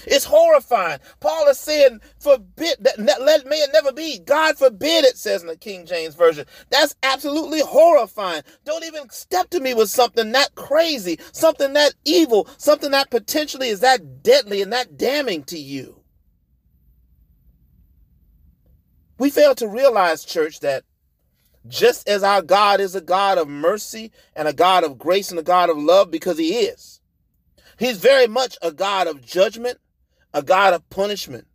It's 0.05 0.25
horrifying. 0.25 0.99
Paul 1.21 1.47
is 1.47 1.61
saying, 1.61 2.01
forbid 2.19 2.79
that 2.81 2.99
let 2.99 3.47
may 3.47 3.59
it 3.59 3.71
never 3.73 3.93
be. 3.93 4.19
God 4.19 4.59
forbid 4.59 5.05
it, 5.05 5.17
says 5.17 5.43
in 5.43 5.47
the 5.47 5.57
King 5.57 5.87
James 5.87 6.17
Version. 6.17 6.45
That's 6.71 6.97
absolutely 7.05 7.61
horrifying. 7.61 8.43
Don't 8.65 8.85
even 8.85 9.09
step 9.11 9.49
to 9.51 9.61
me 9.61 9.75
with 9.75 9.91
something 9.91 10.33
that 10.33 10.57
crazy, 10.57 11.21
something 11.31 11.73
that 11.75 11.95
evil, 12.05 12.49
something 12.59 12.91
that 12.91 13.11
potentially 13.11 13.69
is 13.69 13.79
that 13.79 14.25
deadly 14.25 14.61
and 14.61 14.73
that 14.73 14.97
damning 14.99 15.45
to 15.45 15.57
you. 15.57 16.03
We 19.19 19.31
fail 19.31 19.55
to 19.57 19.69
realize, 19.69 20.25
church, 20.25 20.61
that 20.61 20.85
just 21.67 22.09
as 22.09 22.23
our 22.23 22.43
God 22.43 22.81
is 22.81 22.95
a 22.95 23.01
God 23.01 23.39
of 23.39 23.49
mercy 23.49 24.13
and 24.35 24.47
a 24.47 24.53
God 24.53 24.85
of 24.85 24.99
grace 24.99 25.31
and 25.31 25.39
a 25.39 25.43
God 25.43 25.71
of 25.71 25.79
love, 25.79 26.11
because 26.11 26.39
He 26.39 26.55
is, 26.55 27.01
He's 27.79 27.99
very 27.99 28.27
much 28.27 28.57
a 28.63 28.73
God 28.73 29.07
of 29.07 29.25
judgment, 29.25 29.79
a 30.33 30.43
God 30.43 30.75
of 30.75 30.89
punishment, 30.91 31.47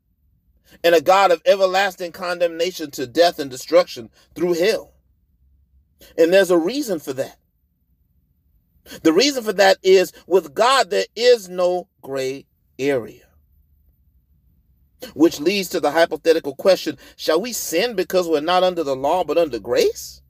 and 0.83 0.95
a 0.95 1.01
God 1.01 1.31
of 1.31 1.41
everlasting 1.45 2.11
condemnation 2.11 2.91
to 2.91 3.07
death 3.07 3.39
and 3.39 3.49
destruction 3.49 4.09
through 4.35 4.53
hell. 4.53 4.93
And 6.17 6.33
there's 6.33 6.51
a 6.51 6.57
reason 6.57 6.99
for 6.99 7.13
that. 7.13 7.37
The 9.03 9.13
reason 9.13 9.43
for 9.43 9.53
that 9.53 9.77
is 9.83 10.11
with 10.25 10.53
God, 10.53 10.89
there 10.89 11.05
is 11.15 11.47
no 11.47 11.87
gray 12.01 12.47
area. 12.79 13.30
Which 15.13 15.39
leads 15.39 15.69
to 15.69 15.79
the 15.79 15.91
hypothetical 15.91 16.55
question 16.55 16.97
Shall 17.15 17.41
we 17.41 17.53
sin 17.53 17.95
because 17.95 18.27
we're 18.27 18.41
not 18.41 18.63
under 18.63 18.83
the 18.83 18.95
law 18.95 19.23
but 19.23 19.37
under 19.37 19.59
grace? 19.59 20.21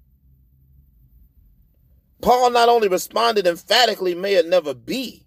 Paul 2.22 2.52
not 2.52 2.70
only 2.70 2.88
responded 2.88 3.48
emphatically, 3.48 4.16
may 4.16 4.36
it 4.36 4.48
never 4.48 4.74
be, 4.74 5.21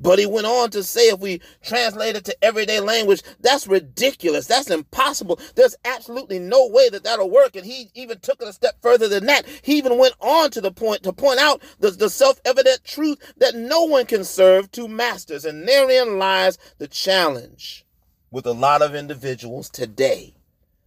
but 0.00 0.18
he 0.18 0.26
went 0.26 0.46
on 0.46 0.70
to 0.70 0.82
say, 0.82 1.08
if 1.08 1.20
we 1.20 1.40
translate 1.62 2.16
it 2.16 2.24
to 2.26 2.44
everyday 2.44 2.80
language, 2.80 3.22
that's 3.40 3.66
ridiculous. 3.66 4.46
That's 4.46 4.70
impossible. 4.70 5.40
There's 5.54 5.76
absolutely 5.84 6.38
no 6.38 6.68
way 6.68 6.88
that 6.90 7.04
that'll 7.04 7.30
work. 7.30 7.56
And 7.56 7.64
he 7.64 7.90
even 7.94 8.18
took 8.20 8.42
it 8.42 8.48
a 8.48 8.52
step 8.52 8.76
further 8.82 9.08
than 9.08 9.26
that. 9.26 9.46
He 9.62 9.78
even 9.78 9.98
went 9.98 10.14
on 10.20 10.50
to 10.50 10.60
the 10.60 10.72
point 10.72 11.02
to 11.04 11.12
point 11.12 11.40
out 11.40 11.62
the, 11.80 11.90
the 11.90 12.10
self 12.10 12.40
evident 12.44 12.84
truth 12.84 13.18
that 13.38 13.54
no 13.54 13.84
one 13.84 14.06
can 14.06 14.24
serve 14.24 14.70
two 14.70 14.88
masters. 14.88 15.44
And 15.44 15.66
therein 15.66 16.18
lies 16.18 16.58
the 16.78 16.88
challenge 16.88 17.86
with 18.30 18.46
a 18.46 18.52
lot 18.52 18.82
of 18.82 18.94
individuals 18.94 19.70
today 19.70 20.34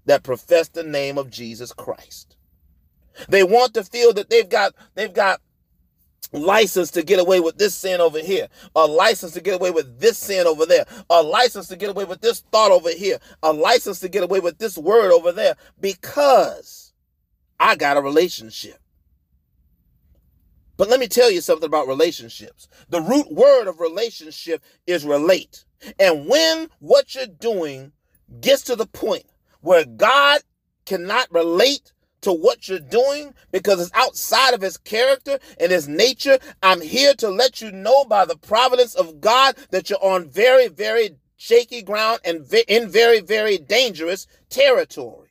that 0.05 0.23
profess 0.23 0.67
the 0.67 0.83
name 0.83 1.17
of 1.17 1.29
Jesus 1.29 1.73
Christ. 1.73 2.35
They 3.27 3.43
want 3.43 3.73
to 3.73 3.83
feel 3.83 4.13
that 4.13 4.29
they've 4.29 4.47
got 4.47 4.73
they've 4.95 5.13
got 5.13 5.41
license 6.31 6.91
to 6.91 7.03
get 7.03 7.19
away 7.19 7.39
with 7.39 7.57
this 7.57 7.75
sin 7.75 8.01
over 8.01 8.19
here, 8.19 8.47
a 8.75 8.85
license 8.85 9.33
to 9.33 9.41
get 9.41 9.55
away 9.55 9.71
with 9.71 9.99
this 9.99 10.17
sin 10.17 10.47
over 10.47 10.65
there, 10.65 10.85
a 11.09 11.21
license 11.21 11.67
to 11.67 11.75
get 11.75 11.89
away 11.89 12.05
with 12.05 12.21
this 12.21 12.41
thought 12.51 12.71
over 12.71 12.91
here, 12.91 13.17
a 13.43 13.51
license 13.51 13.99
to 14.01 14.09
get 14.09 14.23
away 14.23 14.39
with 14.39 14.57
this 14.57 14.77
word 14.77 15.11
over 15.11 15.31
there 15.31 15.55
because 15.79 16.93
I 17.59 17.75
got 17.75 17.97
a 17.97 18.01
relationship. 18.01 18.79
But 20.77 20.87
let 20.87 21.01
me 21.01 21.07
tell 21.07 21.29
you 21.29 21.41
something 21.41 21.67
about 21.67 21.87
relationships. 21.89 22.69
The 22.89 23.01
root 23.01 23.31
word 23.31 23.67
of 23.67 23.81
relationship 23.81 24.63
is 24.87 25.05
relate. 25.05 25.65
And 25.99 26.27
when 26.27 26.69
what 26.79 27.15
you're 27.15 27.27
doing 27.27 27.91
gets 28.39 28.63
to 28.63 28.77
the 28.77 28.85
point 28.85 29.25
where 29.61 29.83
God 29.83 30.41
cannot 30.85 31.27
relate 31.31 31.91
to 32.21 32.33
what 32.33 32.67
you're 32.67 32.79
doing 32.79 33.33
because 33.51 33.79
it's 33.79 33.91
outside 33.93 34.53
of 34.53 34.61
his 34.61 34.77
character 34.77 35.39
and 35.59 35.71
his 35.71 35.87
nature. 35.87 36.39
I'm 36.61 36.81
here 36.81 37.13
to 37.15 37.29
let 37.29 37.61
you 37.61 37.71
know 37.71 38.05
by 38.05 38.25
the 38.25 38.37
providence 38.37 38.95
of 38.95 39.21
God 39.21 39.55
that 39.71 39.89
you're 39.89 40.03
on 40.03 40.29
very, 40.29 40.67
very 40.67 41.17
shaky 41.37 41.81
ground 41.81 42.19
and 42.25 42.45
in 42.67 42.89
very, 42.89 43.21
very 43.21 43.57
dangerous 43.57 44.27
territory. 44.49 45.29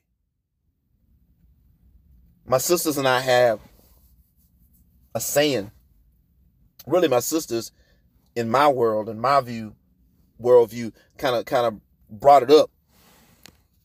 My 2.45 2.57
sisters 2.57 2.97
and 2.97 3.07
I 3.07 3.19
have 3.19 3.59
a 5.13 5.19
saying. 5.19 5.71
Really, 6.87 7.07
my 7.07 7.19
sisters, 7.19 7.71
in 8.35 8.49
my 8.49 8.67
world, 8.67 9.07
in 9.07 9.19
my 9.19 9.41
view, 9.41 9.75
worldview, 10.41 10.93
kind 11.17 11.35
of 11.35 11.45
kind 11.45 11.67
of 11.67 11.79
brought 12.09 12.41
it 12.41 12.49
up 12.49 12.71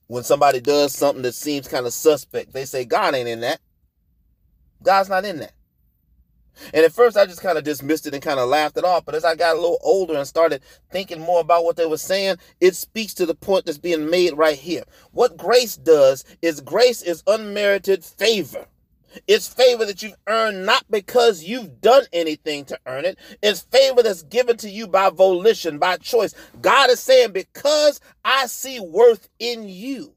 when 0.07 0.25
somebody 0.25 0.61
does 0.61 0.95
something 0.95 1.23
that 1.23 1.35
seems 1.35 1.69
kind 1.69 1.87
of 1.87 1.93
suspect, 1.93 2.53
they 2.53 2.65
say, 2.65 2.85
God 2.85 3.15
ain't 3.15 3.29
in 3.29 3.41
that. 3.41 3.61
God's 4.83 5.09
not 5.09 5.25
in 5.25 5.39
that. 5.39 5.53
And 6.73 6.85
at 6.85 6.93
first, 6.93 7.17
I 7.17 7.27
just 7.27 7.43
kind 7.43 7.59
of 7.59 7.65
dismissed 7.65 8.07
it 8.07 8.15
and 8.15 8.23
kind 8.23 8.39
of 8.39 8.49
laughed 8.49 8.77
it 8.77 8.85
off. 8.85 9.05
But 9.05 9.15
as 9.15 9.25
I 9.25 9.35
got 9.35 9.57
a 9.57 9.61
little 9.61 9.79
older 9.83 10.15
and 10.15 10.27
started 10.27 10.63
thinking 10.91 11.21
more 11.21 11.41
about 11.41 11.65
what 11.65 11.77
they 11.77 11.87
were 11.87 11.97
saying, 11.97 12.37
it 12.61 12.77
speaks 12.77 13.15
to 13.15 13.27
the 13.27 13.35
point 13.35 13.67
that's 13.67 13.79
being 13.79 14.09
made 14.09 14.37
right 14.37 14.57
here. 14.57 14.85
What 15.13 15.37
grace 15.37 15.77
does 15.77 16.25
is 16.43 16.61
grace 16.61 17.03
is 17.03 17.23
unmerited 17.27 18.05
favor. 18.05 18.67
It's 19.27 19.49
favor 19.49 19.87
that 19.87 20.03
you've 20.03 20.17
earned 20.29 20.67
not 20.67 20.85
because 20.91 21.45
you've 21.45 21.81
done 21.81 22.05
anything 22.13 22.65
to 22.67 22.79
earn 22.87 23.05
it. 23.05 23.19
It's 23.43 23.63
favor 23.63 24.03
that's 24.03 24.23
given 24.25 24.57
to 24.59 24.71
you 24.71 24.87
by 24.89 25.11
volition, 25.11 25.79
by 25.79 25.97
choice. 25.99 26.35
God 26.61 26.91
is 26.91 27.01
saying, 27.01 27.33
because 27.33 28.01
I 28.25 28.47
see 28.47 28.81
worth 28.81 29.29
in 29.39 29.69
you. 29.69 30.14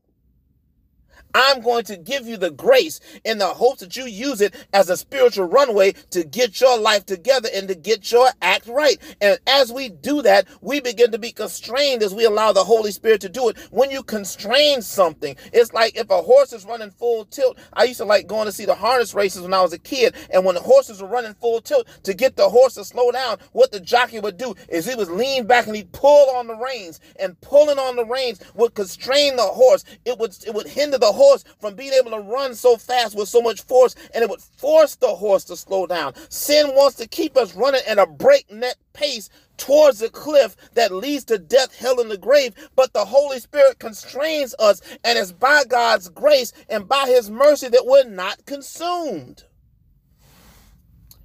I'm 1.38 1.62
going 1.62 1.84
to 1.84 1.98
give 1.98 2.28
you 2.28 2.36
the 2.36 2.50
grace 2.50 3.00
in 3.24 3.38
the 3.38 3.46
hopes 3.46 3.82
that 3.82 3.96
you 3.96 4.06
use 4.06 4.42
it 4.42 4.56
as 4.74 4.90
a 4.90 4.98
spiritual 4.98 5.46
runway 5.46 5.92
to 6.10 6.24
get 6.24 6.60
your 6.60 6.80
life 6.80 7.06
together 7.06 7.48
and 7.54 7.68
to 7.68 7.76
get 7.76 8.12
your 8.12 8.30
act 8.42 8.66
right. 8.66 8.98
And 9.22 9.38
as 9.46 9.72
we 9.72 9.90
do 9.90 10.24
that, 10.24 10.48
we 10.62 10.80
begin 10.80 11.12
to 11.12 11.20
be 11.20 11.32
constrained 11.32 12.02
as 12.02 12.16
we 12.16 12.26
allow 12.26 12.54
the 12.54 12.64
Holy 12.64 12.92
Spirit 12.92 13.22
to 13.22 13.30
do 13.30 13.50
it. 13.50 13.58
When 13.70 13.92
you 13.92 14.02
constrain 14.02 14.82
something, 14.82 15.36
it's 15.54 15.74
like 15.74 15.96
if 15.96 16.10
a 16.10 16.24
horse 16.24 16.54
is 16.54 16.66
running 16.66 16.90
full 16.90 17.26
tilt. 17.26 17.60
I 17.74 17.84
used 17.84 18.00
to 18.00 18.06
like 18.06 18.26
going 18.26 18.48
to 18.48 18.52
see 18.52 18.66
the 18.66 18.74
harness 18.74 19.14
races 19.14 19.44
when 19.44 19.54
I 19.54 19.62
was 19.62 19.74
a 19.74 19.78
kid. 19.78 20.16
And 20.32 20.44
when 20.44 20.56
the 20.56 20.62
horses 20.62 21.04
were 21.04 21.08
running 21.08 21.36
full 21.36 21.62
tilt, 21.62 21.88
to 22.02 22.16
get 22.16 22.36
the 22.36 22.50
horse 22.50 22.74
to 22.76 22.84
slow 22.84 23.12
down, 23.12 23.38
what 23.52 23.72
the 23.72 23.80
jockey 23.80 24.20
would 24.20 24.38
do 24.38 24.56
is 24.70 24.88
he 24.88 24.96
would 24.96 25.10
lean 25.10 25.46
back 25.46 25.68
and 25.68 25.76
he'd 25.76 25.92
pull 25.92 26.32
on 26.36 26.48
the 26.48 26.56
reins. 26.56 27.00
And 27.20 27.40
pulling 27.42 27.78
on 27.78 27.96
the 27.96 28.06
reins 28.06 28.40
would 28.56 28.74
constrain 28.74 29.36
the 29.36 29.44
horse. 29.44 29.84
It 30.04 30.18
would 30.18 30.36
it 30.48 30.56
would 30.56 30.68
hinder 30.68 30.98
the 30.98 31.12
horse 31.12 31.27
horse 31.28 31.44
from 31.60 31.76
being 31.76 31.94
able 31.94 32.12
to 32.12 32.20
run 32.20 32.56
so 32.56 32.78
fast 32.78 33.16
with 33.16 33.28
so 33.28 33.42
much 33.42 33.62
force, 33.62 33.96
and 34.14 34.24
it 34.24 34.30
would 34.30 34.42
force 34.42 34.96
the 34.96 35.08
horse 35.08 35.44
to 35.46 35.56
slow 35.56 35.86
down. 35.86 36.14
Sin 36.30 36.68
wants 36.70 36.98
to 36.98 37.08
keep 37.08 37.38
us 37.38 37.56
running 37.56 37.82
at 37.88 38.00
a 38.00 38.06
breakneck 38.06 38.76
pace 38.94 39.30
towards 39.58 40.02
a 40.02 40.10
cliff 40.10 40.56
that 40.74 40.92
leads 40.92 41.26
to 41.26 41.38
death, 41.38 41.76
hell, 41.76 42.00
and 42.00 42.10
the 42.12 42.18
grave. 42.18 42.54
But 42.76 42.94
the 42.94 43.06
Holy 43.06 43.40
Spirit 43.40 43.80
constrains 43.80 44.56
us, 44.60 44.82
and 45.04 45.18
it's 45.18 45.32
by 45.32 45.64
God's 45.66 46.10
grace 46.10 46.54
and 46.70 46.88
by 46.88 47.06
His 47.08 47.30
mercy 47.30 47.68
that 47.70 47.86
we're 47.86 48.10
not 48.10 48.46
consumed. 48.46 49.44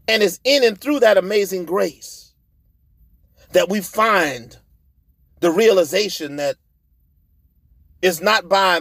And 0.09 0.23
it's 0.23 0.41
in 0.45 0.65
and 0.65 0.79
through 0.79 1.01
that 1.01 1.17
amazing 1.17 1.65
grace 1.65 2.35
that 3.53 3.69
we 3.69 3.81
find 3.81 4.57
the 5.41 5.51
realization 5.51 6.37
that 6.37 6.57
it's 8.01 8.21
not 8.21 8.49
by 8.49 8.81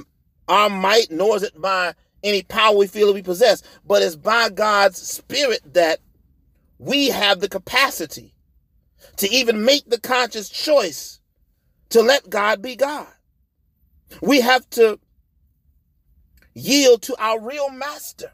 our 0.51 0.69
might, 0.69 1.09
nor 1.09 1.37
is 1.37 1.43
it 1.43 1.59
by 1.59 1.93
any 2.23 2.43
power 2.43 2.75
we 2.75 2.85
feel 2.85 3.13
we 3.13 3.21
possess, 3.21 3.63
but 3.87 4.01
it's 4.01 4.17
by 4.17 4.49
God's 4.49 5.01
Spirit 5.01 5.61
that 5.73 5.99
we 6.77 7.07
have 7.07 7.39
the 7.39 7.47
capacity 7.47 8.35
to 9.15 9.29
even 9.29 9.63
make 9.63 9.89
the 9.89 9.99
conscious 9.99 10.49
choice 10.49 11.21
to 11.89 12.01
let 12.01 12.29
God 12.29 12.61
be 12.61 12.75
God. 12.75 13.07
We 14.21 14.41
have 14.41 14.69
to 14.71 14.99
yield 16.53 17.01
to 17.03 17.15
our 17.17 17.39
real 17.39 17.69
master 17.69 18.31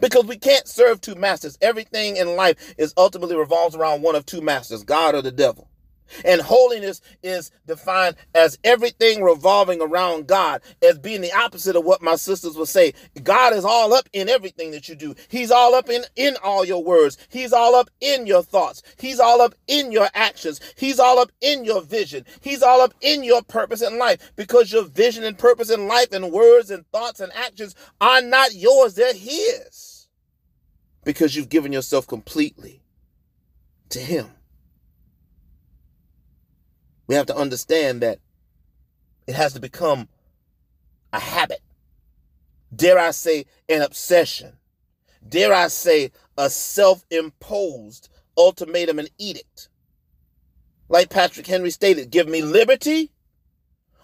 because 0.00 0.24
we 0.24 0.38
can't 0.38 0.66
serve 0.66 1.02
two 1.02 1.16
masters. 1.16 1.58
Everything 1.60 2.16
in 2.16 2.34
life 2.34 2.74
is 2.78 2.94
ultimately 2.96 3.36
revolves 3.36 3.76
around 3.76 4.00
one 4.00 4.14
of 4.14 4.24
two 4.24 4.40
masters, 4.40 4.84
God 4.84 5.14
or 5.14 5.20
the 5.22 5.32
devil. 5.32 5.68
And 6.24 6.40
holiness 6.40 7.00
is 7.22 7.50
defined 7.66 8.16
as 8.34 8.58
everything 8.64 9.22
revolving 9.22 9.80
around 9.80 10.26
God, 10.26 10.62
as 10.82 10.98
being 10.98 11.20
the 11.20 11.32
opposite 11.32 11.76
of 11.76 11.84
what 11.84 12.02
my 12.02 12.16
sisters 12.16 12.56
would 12.56 12.68
say. 12.68 12.94
God 13.22 13.52
is 13.52 13.64
all 13.64 13.92
up 13.92 14.08
in 14.12 14.28
everything 14.28 14.70
that 14.72 14.88
you 14.88 14.94
do. 14.94 15.14
He's 15.28 15.50
all 15.50 15.74
up 15.74 15.88
in, 15.88 16.04
in 16.16 16.36
all 16.42 16.64
your 16.64 16.82
words. 16.82 17.18
He's 17.28 17.52
all 17.52 17.74
up 17.74 17.90
in 18.00 18.26
your 18.26 18.42
thoughts. 18.42 18.82
He's 18.98 19.20
all 19.20 19.40
up 19.40 19.54
in 19.66 19.92
your 19.92 20.08
actions. 20.14 20.60
He's 20.76 20.98
all 20.98 21.18
up 21.18 21.32
in 21.40 21.64
your 21.64 21.82
vision. 21.82 22.24
He's 22.40 22.62
all 22.62 22.80
up 22.80 22.94
in 23.00 23.24
your 23.24 23.42
purpose 23.42 23.82
in 23.82 23.98
life 23.98 24.32
because 24.36 24.72
your 24.72 24.84
vision 24.84 25.24
and 25.24 25.38
purpose 25.38 25.70
in 25.70 25.88
life 25.88 26.12
and 26.12 26.32
words 26.32 26.70
and 26.70 26.86
thoughts 26.92 27.20
and 27.20 27.32
actions 27.32 27.74
are 28.00 28.22
not 28.22 28.54
yours, 28.54 28.94
they're 28.94 29.14
His 29.14 30.08
because 31.04 31.36
you've 31.36 31.48
given 31.48 31.72
yourself 31.72 32.06
completely 32.06 32.82
to 33.90 34.00
Him. 34.00 34.35
We 37.06 37.14
have 37.14 37.26
to 37.26 37.36
understand 37.36 38.02
that 38.02 38.18
it 39.26 39.34
has 39.34 39.52
to 39.54 39.60
become 39.60 40.08
a 41.12 41.20
habit. 41.20 41.60
Dare 42.74 42.98
I 42.98 43.10
say, 43.12 43.46
an 43.68 43.82
obsession. 43.82 44.54
Dare 45.26 45.52
I 45.52 45.68
say, 45.68 46.10
a 46.36 46.50
self 46.50 47.04
imposed 47.10 48.08
ultimatum 48.36 48.98
and 48.98 49.10
edict. 49.18 49.68
Like 50.88 51.10
Patrick 51.10 51.46
Henry 51.46 51.70
stated, 51.70 52.10
give 52.10 52.28
me 52.28 52.42
liberty 52.42 53.10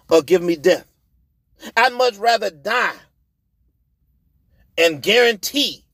or 0.09 0.21
give 0.21 0.41
me 0.41 0.55
death. 0.55 0.87
I'd 1.77 1.93
much 1.93 2.17
rather 2.17 2.49
die 2.49 2.95
and 4.77 5.01
guarantee 5.01 5.85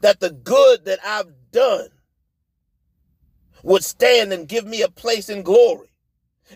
that 0.00 0.20
the 0.20 0.30
good 0.30 0.84
that 0.84 1.00
I've 1.04 1.32
done 1.50 1.88
would 3.62 3.82
stand 3.82 4.32
and 4.32 4.48
give 4.48 4.66
me 4.66 4.82
a 4.82 4.88
place 4.88 5.28
in 5.28 5.42
glory 5.42 5.87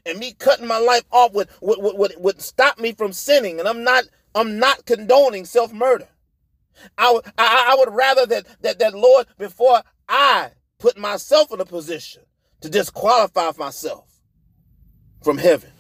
and 0.07 0.19
me 0.19 0.33
cutting 0.33 0.67
my 0.67 0.79
life 0.79 1.05
off 1.11 1.33
would, 1.33 1.49
would, 1.61 1.79
would, 1.81 2.15
would 2.19 2.41
stop 2.41 2.79
me 2.79 2.93
from 2.93 3.13
sinning. 3.13 3.59
And 3.59 3.69
I'm 3.69 3.85
not 3.85 4.05
I'm 4.35 4.59
not 4.59 4.87
condoning 4.87 5.45
self-murder. 5.45 6.09
I, 6.97 7.13
would, 7.13 7.25
I, 7.37 7.73
I 7.73 7.77
would 7.79 7.95
rather 7.95 8.27
that, 8.27 8.47
that 8.63 8.79
that 8.79 8.95
Lord 8.95 9.27
before 9.39 9.83
I 10.09 10.53
put 10.79 10.97
myself 10.97 11.53
in 11.53 11.61
a 11.61 11.67
position 11.67 12.23
to 12.63 12.71
disqualify 12.71 13.53
myself 13.59 14.09
from 15.23 15.39
heaven, 15.39 15.71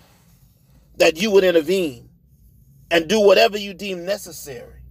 that 0.96 1.20
you 1.20 1.30
would 1.30 1.44
intervene 1.44 2.10
and 2.90 3.08
do 3.08 3.20
whatever 3.20 3.56
you 3.56 3.72
deem 3.74 4.04
necessary 4.04 4.82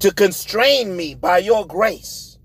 to 0.00 0.12
constrain 0.12 0.96
me 0.96 1.14
by 1.14 1.38
your 1.38 1.66
grace, 1.66 2.38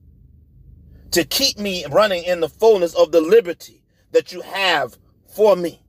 to 1.11 1.23
keep 1.25 1.57
me 1.57 1.85
running 1.91 2.23
in 2.23 2.39
the 2.39 2.47
fullness 2.49 2.93
of 2.95 3.11
the 3.11 3.21
liberty 3.21 3.83
that 4.11 4.31
you 4.31 4.41
have 4.41 4.97
for 5.35 5.55
me. 5.55 5.83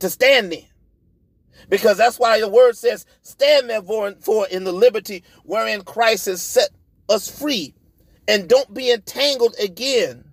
to 0.00 0.10
stand 0.10 0.52
in. 0.52 0.64
Because 1.68 1.96
that's 1.98 2.18
why 2.18 2.40
the 2.40 2.48
word 2.48 2.76
says, 2.76 3.04
stand 3.22 3.68
therefore 3.68 4.14
for 4.20 4.46
in 4.48 4.64
the 4.64 4.72
liberty 4.72 5.24
wherein 5.44 5.82
Christ 5.82 6.26
has 6.26 6.40
set 6.40 6.70
us 7.08 7.28
free. 7.28 7.74
And 8.26 8.48
don't 8.48 8.72
be 8.72 8.90
entangled 8.92 9.54
again 9.62 10.24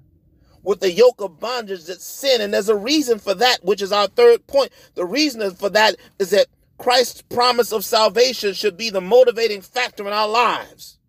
with 0.64 0.80
the 0.80 0.92
yoke 0.92 1.22
of 1.22 1.40
bondage 1.40 1.86
that 1.86 2.02
sin. 2.02 2.42
And 2.42 2.54
there's 2.54 2.70
a 2.70 2.76
reason 2.76 3.20
for 3.20 3.34
that, 3.36 3.64
which 3.64 3.82
is 3.82 3.92
our 3.92 4.08
third 4.08 4.46
point. 4.48 4.72
The 4.96 5.06
reason 5.06 5.52
for 5.52 5.70
that 5.70 5.96
is 6.20 6.30
that 6.32 6.48
Christ's 6.78 7.22
promise 7.22 7.72
of 7.72 7.86
salvation 7.86 8.54
should 8.54 8.78
be 8.78 8.90
the 8.90 9.02
motivating 9.02 9.62
factor 9.62 10.06
in 10.06 10.14
our 10.14 10.28
lives 10.28 11.00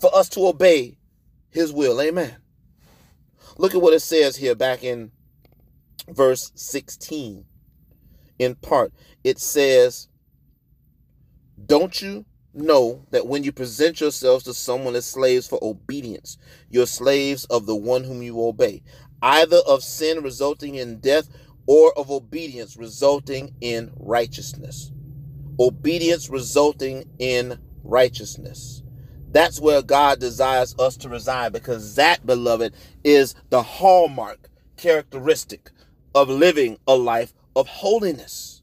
for 0.00 0.14
us 0.14 0.28
to 0.30 0.46
obey 0.46 0.98
his 1.50 1.72
will. 1.72 2.00
Amen. 2.00 2.36
Look 3.58 3.74
at 3.74 3.82
what 3.82 3.94
it 3.94 4.00
says 4.00 4.36
here 4.36 4.54
back 4.54 4.84
in 4.84 5.10
verse 6.08 6.52
16. 6.54 7.44
In 8.38 8.54
part, 8.56 8.92
it 9.24 9.38
says, 9.38 10.08
Don't 11.64 12.00
you 12.02 12.24
know 12.54 13.06
that 13.10 13.26
when 13.26 13.44
you 13.44 13.52
present 13.52 14.00
yourselves 14.00 14.44
to 14.44 14.54
someone 14.54 14.94
as 14.94 15.06
slaves 15.06 15.46
for 15.46 15.58
obedience, 15.62 16.38
you're 16.70 16.86
slaves 16.86 17.44
of 17.46 17.66
the 17.66 17.76
one 17.76 18.04
whom 18.04 18.22
you 18.22 18.40
obey, 18.42 18.82
either 19.22 19.58
of 19.66 19.82
sin 19.82 20.22
resulting 20.22 20.74
in 20.74 20.98
death 20.98 21.28
or 21.66 21.96
of 21.96 22.10
obedience 22.10 22.76
resulting 22.76 23.54
in 23.60 23.92
righteousness. 23.96 24.90
Obedience 25.60 26.28
resulting 26.28 27.08
in 27.18 27.58
righteousness. 27.84 28.82
That's 29.30 29.60
where 29.60 29.82
God 29.82 30.20
desires 30.20 30.74
us 30.78 30.96
to 30.98 31.08
reside 31.08 31.52
because 31.52 31.94
that, 31.94 32.26
beloved, 32.26 32.74
is 33.04 33.34
the 33.50 33.62
hallmark 33.62 34.50
characteristic 34.76 35.70
of 36.14 36.28
living 36.28 36.78
a 36.86 36.94
life 36.94 37.32
of 37.56 37.68
holiness. 37.68 38.62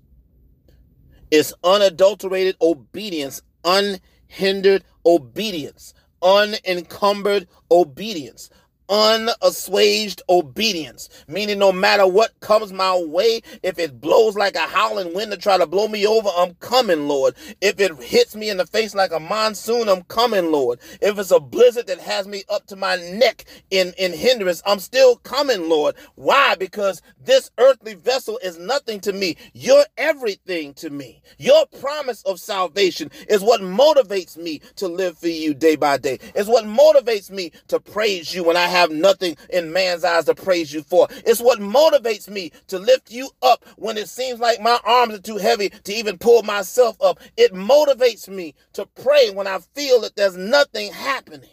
It's 1.32 1.54
unadulterated 1.64 2.58
obedience, 2.62 3.42
unhindered 3.64 4.84
obedience, 5.06 5.94
unencumbered 6.22 7.48
obedience, 7.72 8.50
unassuaged 8.90 10.22
obedience, 10.30 11.10
meaning 11.28 11.60
no 11.60 11.72
matter 11.72 12.08
what 12.08 12.40
comes 12.42 12.74
my 12.74 12.98
way, 13.08 13.42
if 13.64 13.80
it 13.80 14.02
blows 14.02 14.36
like 14.36 14.56
a 14.56 14.60
howling 14.68 15.14
wind 15.14 15.32
to 15.32 15.38
try 15.38 15.58
to 15.58 15.68
blow 15.68 15.88
me 15.88 16.06
over, 16.08 16.30
I'm 16.38 16.56
coming, 16.56 17.08
Lord. 17.08 17.36
If 17.62 17.80
it 17.80 17.96
hits 18.02 18.36
me 18.36 18.50
in 18.50 18.58
the 18.58 18.66
face 18.68 18.96
like 18.96 19.12
a 19.12 19.20
monsoon, 19.20 19.90
I'm 19.90 20.04
coming, 20.04 20.52
Lord. 20.52 20.80
If 21.02 21.18
it's 21.20 21.32
a 21.32 21.40
blizzard 21.40 21.88
that 21.88 22.00
has 22.00 22.28
me 22.28 22.44
up 22.50 22.66
to 22.68 22.76
my 22.76 22.96
neck 22.98 23.46
in, 23.70 23.94
in 23.98 24.14
hindrance, 24.14 24.62
I'm 24.66 24.80
still 24.80 25.18
coming, 25.18 25.70
Lord. 25.70 25.96
Why? 26.16 26.56
Because 26.56 27.02
this 27.24 27.52
earthly 27.58 27.94
vessel 27.96 28.40
is 28.44 28.58
nothing 28.58 29.00
to 29.02 29.14
me. 29.14 29.38
You're 29.54 29.86
everything 29.98 30.74
to 30.76 30.90
me. 30.90 31.22
Your 31.38 31.66
promise 31.80 32.24
of 32.24 32.40
salvation 32.40 33.12
is 33.30 33.42
what 33.42 33.62
motivates 33.62 34.38
me 34.38 34.62
to 34.78 34.88
live 34.88 35.18
for 35.18 35.28
you 35.28 35.54
day 35.54 35.76
by 35.76 35.98
day. 35.98 36.20
Is 36.36 36.48
what 36.48 36.66
motivates 36.66 37.30
me 37.30 37.52
to 37.68 37.80
praise 37.80 38.34
you 38.34 38.44
when 38.44 38.58
I 38.58 38.68
have 38.68 38.79
have 38.80 38.92
nothing 38.92 39.38
in 39.50 39.74
man's 39.74 40.04
eyes 40.04 40.26
to 40.26 40.36
praise 40.36 40.74
you 40.74 40.84
for. 40.84 41.08
It's 41.26 41.42
what 41.42 41.60
motivates 41.60 42.30
me 42.30 42.52
to 42.68 42.80
lift 42.80 43.12
you 43.12 43.30
up 43.42 43.66
when 43.78 43.98
it 43.98 44.10
seems 44.10 44.40
like 44.40 44.62
my 44.62 44.80
arms 44.84 45.16
are 45.16 45.22
too 45.22 45.38
heavy 45.38 45.70
to 45.70 45.94
even 45.94 46.18
pull 46.18 46.44
myself 46.44 46.98
up. 47.02 47.20
It 47.38 47.54
motivates 47.54 48.28
me 48.28 48.56
to 48.74 48.86
pray 48.86 49.32
when 49.32 49.48
I 49.48 49.60
feel 49.76 50.02
that 50.02 50.16
there's 50.16 50.38
nothing 50.38 50.92
happening 50.94 51.50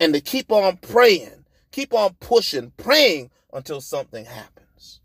and 0.00 0.14
to 0.14 0.20
keep 0.20 0.50
on 0.50 0.78
praying, 0.78 1.44
keep 1.70 1.92
on 1.94 2.14
pushing, 2.20 2.72
praying 2.76 3.30
until 3.52 3.80
something 3.80 4.24
happens. 4.24 5.00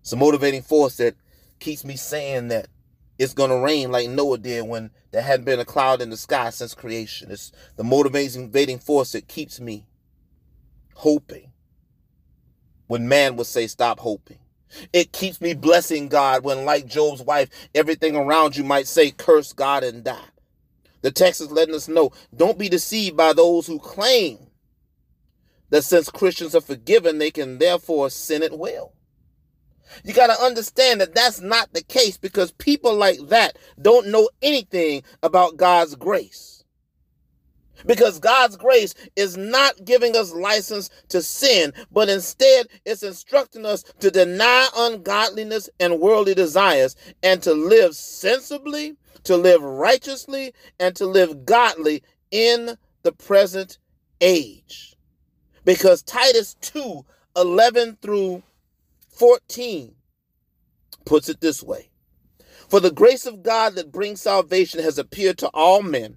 It's 0.00 0.12
a 0.12 0.16
motivating 0.16 0.62
force 0.62 0.96
that 0.96 1.16
keeps 1.58 1.84
me 1.84 1.96
saying 1.96 2.48
that 2.48 2.68
it's 3.18 3.34
going 3.34 3.50
to 3.50 3.58
rain 3.58 3.92
like 3.92 4.08
Noah 4.08 4.38
did 4.38 4.66
when 4.66 4.90
there 5.10 5.22
hadn't 5.22 5.44
been 5.44 5.60
a 5.60 5.64
cloud 5.64 6.00
in 6.00 6.08
the 6.08 6.16
sky 6.16 6.50
since 6.50 6.74
creation. 6.74 7.30
It's 7.30 7.52
the 7.76 7.84
motivating 7.84 8.78
force 8.78 9.12
that 9.12 9.28
keeps 9.28 9.60
me 9.60 9.84
hoping 11.00 11.50
when 12.86 13.08
man 13.08 13.36
would 13.36 13.46
say, 13.46 13.66
Stop 13.66 14.00
hoping. 14.00 14.38
It 14.92 15.12
keeps 15.12 15.40
me 15.40 15.54
blessing 15.54 16.08
God 16.08 16.44
when, 16.44 16.64
like 16.64 16.86
Job's 16.86 17.22
wife, 17.22 17.48
everything 17.74 18.14
around 18.14 18.56
you 18.56 18.64
might 18.64 18.86
say, 18.86 19.10
Curse 19.10 19.52
God 19.52 19.82
and 19.82 20.04
die. 20.04 20.20
The 21.02 21.10
text 21.10 21.40
is 21.40 21.50
letting 21.50 21.74
us 21.74 21.88
know 21.88 22.12
don't 22.36 22.58
be 22.58 22.68
deceived 22.68 23.16
by 23.16 23.32
those 23.32 23.66
who 23.66 23.78
claim 23.78 24.38
that 25.70 25.84
since 25.84 26.10
Christians 26.10 26.54
are 26.54 26.60
forgiven, 26.60 27.18
they 27.18 27.30
can 27.30 27.58
therefore 27.58 28.10
sin 28.10 28.42
at 28.42 28.58
will. 28.58 28.92
You 30.04 30.12
got 30.12 30.26
to 30.28 30.42
understand 30.42 31.00
that 31.00 31.14
that's 31.14 31.40
not 31.40 31.72
the 31.72 31.82
case 31.82 32.16
because 32.16 32.52
people 32.52 32.94
like 32.94 33.18
that 33.28 33.56
don't 33.80 34.08
know 34.08 34.28
anything 34.42 35.02
about 35.22 35.56
God's 35.56 35.94
grace. 35.96 36.59
Because 37.86 38.18
God's 38.18 38.56
grace 38.56 38.94
is 39.16 39.36
not 39.36 39.84
giving 39.84 40.16
us 40.16 40.32
license 40.32 40.90
to 41.08 41.22
sin, 41.22 41.72
but 41.90 42.08
instead 42.08 42.66
it's 42.84 43.02
instructing 43.02 43.66
us 43.66 43.82
to 44.00 44.10
deny 44.10 44.68
ungodliness 44.76 45.68
and 45.78 46.00
worldly 46.00 46.34
desires 46.34 46.96
and 47.22 47.42
to 47.42 47.54
live 47.54 47.94
sensibly, 47.94 48.96
to 49.24 49.36
live 49.36 49.62
righteously, 49.62 50.52
and 50.78 50.94
to 50.96 51.06
live 51.06 51.44
godly 51.44 52.02
in 52.30 52.76
the 53.02 53.12
present 53.12 53.78
age. 54.20 54.96
Because 55.64 56.02
Titus 56.02 56.56
2 56.60 57.04
11 57.36 57.98
through 58.02 58.42
14 59.10 59.94
puts 61.04 61.28
it 61.28 61.40
this 61.40 61.62
way 61.62 61.90
For 62.68 62.80
the 62.80 62.90
grace 62.90 63.26
of 63.26 63.42
God 63.42 63.74
that 63.74 63.92
brings 63.92 64.20
salvation 64.20 64.82
has 64.82 64.98
appeared 64.98 65.38
to 65.38 65.48
all 65.48 65.82
men 65.82 66.16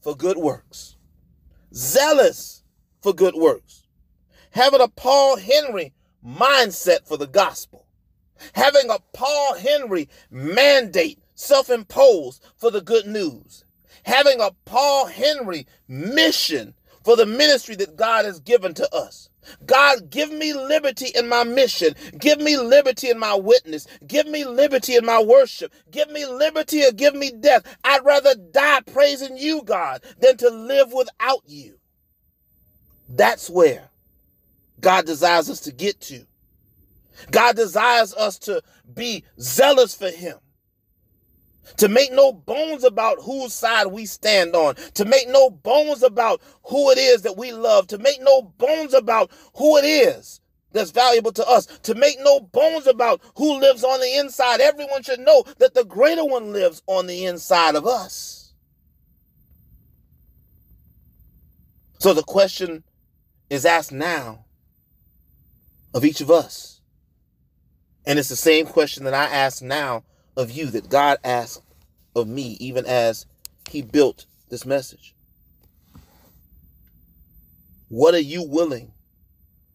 for 0.00 0.16
good 0.16 0.36
works, 0.36 0.96
zealous 1.74 2.62
for 3.02 3.12
good 3.12 3.34
works, 3.34 3.86
having 4.50 4.80
a 4.80 4.88
Paul 4.88 5.36
Henry 5.38 5.92
mindset 6.24 7.06
for 7.06 7.16
the 7.16 7.26
gospel, 7.26 7.86
having 8.54 8.90
a 8.90 8.98
Paul 9.12 9.56
Henry 9.56 10.08
mandate 10.30 11.18
self 11.34 11.70
imposed 11.70 12.44
for 12.56 12.70
the 12.70 12.82
good 12.82 13.06
news, 13.06 13.64
having 14.04 14.40
a 14.40 14.50
Paul 14.64 15.06
Henry 15.06 15.66
mission 15.88 16.74
for 17.02 17.16
the 17.16 17.26
ministry 17.26 17.76
that 17.76 17.96
God 17.96 18.24
has 18.24 18.40
given 18.40 18.74
to 18.74 18.94
us. 18.94 19.29
God, 19.66 20.10
give 20.10 20.30
me 20.32 20.52
liberty 20.52 21.08
in 21.14 21.28
my 21.28 21.44
mission. 21.44 21.94
Give 22.18 22.40
me 22.40 22.56
liberty 22.56 23.10
in 23.10 23.18
my 23.18 23.34
witness. 23.34 23.86
Give 24.06 24.26
me 24.26 24.44
liberty 24.44 24.96
in 24.96 25.04
my 25.04 25.22
worship. 25.22 25.72
Give 25.90 26.10
me 26.10 26.26
liberty 26.26 26.84
or 26.84 26.92
give 26.92 27.14
me 27.14 27.32
death. 27.32 27.64
I'd 27.84 28.04
rather 28.04 28.34
die 28.34 28.80
praising 28.92 29.36
you, 29.36 29.62
God, 29.62 30.02
than 30.20 30.36
to 30.38 30.50
live 30.50 30.92
without 30.92 31.42
you. 31.46 31.78
That's 33.08 33.50
where 33.50 33.88
God 34.80 35.06
desires 35.06 35.50
us 35.50 35.60
to 35.60 35.72
get 35.72 36.00
to. 36.02 36.26
God 37.30 37.56
desires 37.56 38.14
us 38.14 38.38
to 38.40 38.62
be 38.94 39.24
zealous 39.38 39.94
for 39.94 40.10
Him 40.10 40.36
to 41.76 41.88
make 41.88 42.12
no 42.12 42.32
bones 42.32 42.84
about 42.84 43.18
whose 43.22 43.52
side 43.52 43.86
we 43.88 44.06
stand 44.06 44.54
on, 44.54 44.74
to 44.94 45.04
make 45.04 45.28
no 45.28 45.50
bones 45.50 46.02
about 46.02 46.40
who 46.64 46.90
it 46.90 46.98
is 46.98 47.22
that 47.22 47.36
we 47.36 47.52
love, 47.52 47.86
to 47.88 47.98
make 47.98 48.20
no 48.20 48.42
bones 48.42 48.94
about 48.94 49.30
who 49.54 49.76
it 49.76 49.84
is 49.84 50.40
that's 50.72 50.90
valuable 50.90 51.32
to 51.32 51.46
us, 51.48 51.66
to 51.82 51.94
make 51.94 52.16
no 52.20 52.40
bones 52.40 52.86
about 52.86 53.20
who 53.36 53.58
lives 53.58 53.82
on 53.84 54.00
the 54.00 54.18
inside. 54.18 54.60
Everyone 54.60 55.02
should 55.02 55.20
know 55.20 55.44
that 55.58 55.74
the 55.74 55.84
greater 55.84 56.24
one 56.24 56.52
lives 56.52 56.82
on 56.86 57.06
the 57.06 57.26
inside 57.26 57.74
of 57.74 57.86
us. 57.86 58.52
So 61.98 62.14
the 62.14 62.22
question 62.22 62.84
is 63.50 63.66
asked 63.66 63.92
now 63.92 64.46
of 65.92 66.04
each 66.04 66.20
of 66.20 66.30
us. 66.30 66.80
And 68.06 68.18
it's 68.18 68.28
the 68.28 68.36
same 68.36 68.66
question 68.66 69.04
that 69.04 69.14
I 69.14 69.24
ask 69.24 69.62
now 69.62 70.04
of 70.40 70.50
you 70.50 70.66
that 70.70 70.88
God 70.88 71.18
asked 71.22 71.62
of 72.16 72.26
me, 72.26 72.56
even 72.60 72.86
as 72.86 73.26
He 73.68 73.82
built 73.82 74.24
this 74.48 74.64
message? 74.64 75.14
What 77.88 78.14
are 78.14 78.20
you 78.20 78.42
willing 78.42 78.92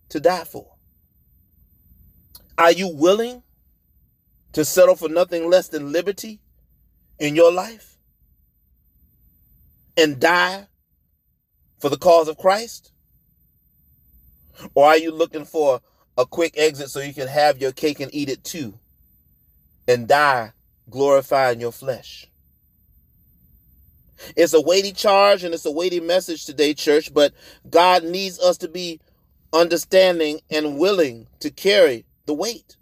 to 0.10 0.20
die 0.20 0.44
for? 0.44 0.74
Are 2.58 2.72
you 2.72 2.88
willing 2.88 3.44
to 4.54 4.66
settle 4.66 4.96
for 4.96 5.08
nothing 5.08 5.50
less 5.50 5.68
than 5.68 5.92
liberty 5.92 6.40
in 7.20 7.36
your 7.36 7.52
life 7.52 7.98
and 9.96 10.20
die 10.20 10.68
for 11.80 11.90
the 11.90 11.98
cause 11.98 12.28
of 12.28 12.38
Christ? 12.38 12.92
Or 14.74 14.86
are 14.86 14.98
you 14.98 15.12
looking 15.12 15.46
for 15.46 15.82
a 16.18 16.26
quick 16.26 16.56
exit 16.58 16.90
so 16.90 17.02
you 17.02 17.14
can 17.14 17.28
have 17.28 17.62
your 17.62 17.74
cake 17.74 18.00
and 18.00 18.14
eat 18.16 18.30
it 18.30 18.44
too 18.44 18.80
and 19.88 20.08
die 20.08 20.52
glorifying 20.90 21.60
your 21.60 21.72
flesh? 21.72 22.28
It's 24.36 24.54
a 24.54 24.62
weighty 24.62 24.92
charge 24.92 25.44
and 25.44 25.54
it's 25.54 25.66
a 25.66 25.72
weighty 25.72 26.00
message 26.00 26.46
today, 26.46 26.74
church, 26.74 27.14
but 27.14 27.34
God 27.70 28.04
needs 28.04 28.40
us 28.40 28.58
to 28.60 28.68
be 28.68 29.00
understanding 29.54 30.42
and 30.50 30.78
willing 30.78 31.28
to 31.40 31.50
carry 31.50 32.06
the 32.26 32.34
weight 32.34 32.78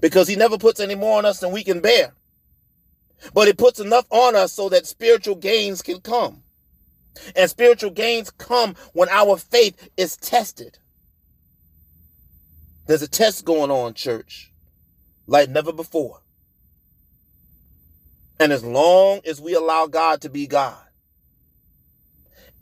because 0.00 0.28
he 0.28 0.36
never 0.36 0.58
puts 0.58 0.80
any 0.80 0.94
more 0.94 1.18
on 1.18 1.24
us 1.24 1.40
than 1.40 1.52
we 1.52 1.64
can 1.64 1.80
bear. 1.80 2.12
But 3.34 3.48
he 3.48 3.52
puts 3.52 3.80
enough 3.80 4.06
on 4.10 4.36
us 4.36 4.52
so 4.52 4.68
that 4.68 4.86
spiritual 4.86 5.34
gains 5.34 5.82
can 5.82 6.00
come. 6.00 6.42
And 7.34 7.50
spiritual 7.50 7.90
gains 7.90 8.30
come 8.30 8.76
when 8.92 9.08
our 9.08 9.36
faith 9.36 9.88
is 9.96 10.16
tested. 10.16 10.78
There's 12.86 13.02
a 13.02 13.08
test 13.08 13.44
going 13.44 13.70
on, 13.70 13.94
church, 13.94 14.47
like 15.28 15.48
never 15.50 15.72
before. 15.72 16.22
And 18.40 18.52
as 18.52 18.64
long 18.64 19.20
as 19.26 19.40
we 19.40 19.54
allow 19.54 19.86
God 19.86 20.22
to 20.22 20.30
be 20.30 20.48
God 20.48 20.82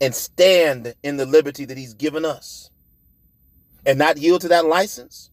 and 0.01 0.13
stand 0.13 0.93
in 1.03 1.17
the 1.17 1.25
liberty 1.25 1.65
that 1.65 1.77
He's 1.77 1.95
given 1.95 2.25
us 2.25 2.69
and 3.85 3.97
not 3.97 4.17
yield 4.17 4.41
to 4.41 4.49
that 4.49 4.65
license, 4.65 5.31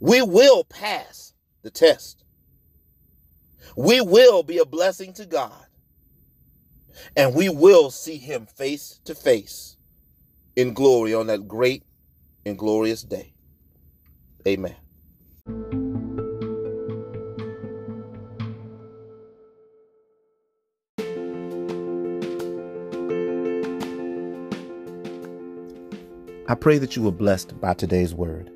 we 0.00 0.22
will 0.22 0.64
pass 0.64 1.32
the 1.62 1.70
test. 1.70 2.24
We 3.76 4.00
will 4.00 4.42
be 4.42 4.58
a 4.58 4.66
blessing 4.66 5.12
to 5.14 5.26
God. 5.26 5.66
And 7.16 7.34
we 7.34 7.48
will 7.48 7.90
see 7.90 8.16
him 8.16 8.46
face 8.46 9.00
to 9.04 9.14
face 9.14 9.76
in 10.56 10.74
glory 10.74 11.14
on 11.14 11.28
that 11.28 11.48
great 11.48 11.84
and 12.44 12.58
glorious 12.58 13.02
day. 13.02 13.34
Amen. 14.46 14.81
I 26.52 26.54
pray 26.54 26.76
that 26.76 26.96
you 26.96 27.02
were 27.02 27.10
blessed 27.10 27.58
by 27.62 27.72
today's 27.72 28.12
word. 28.12 28.50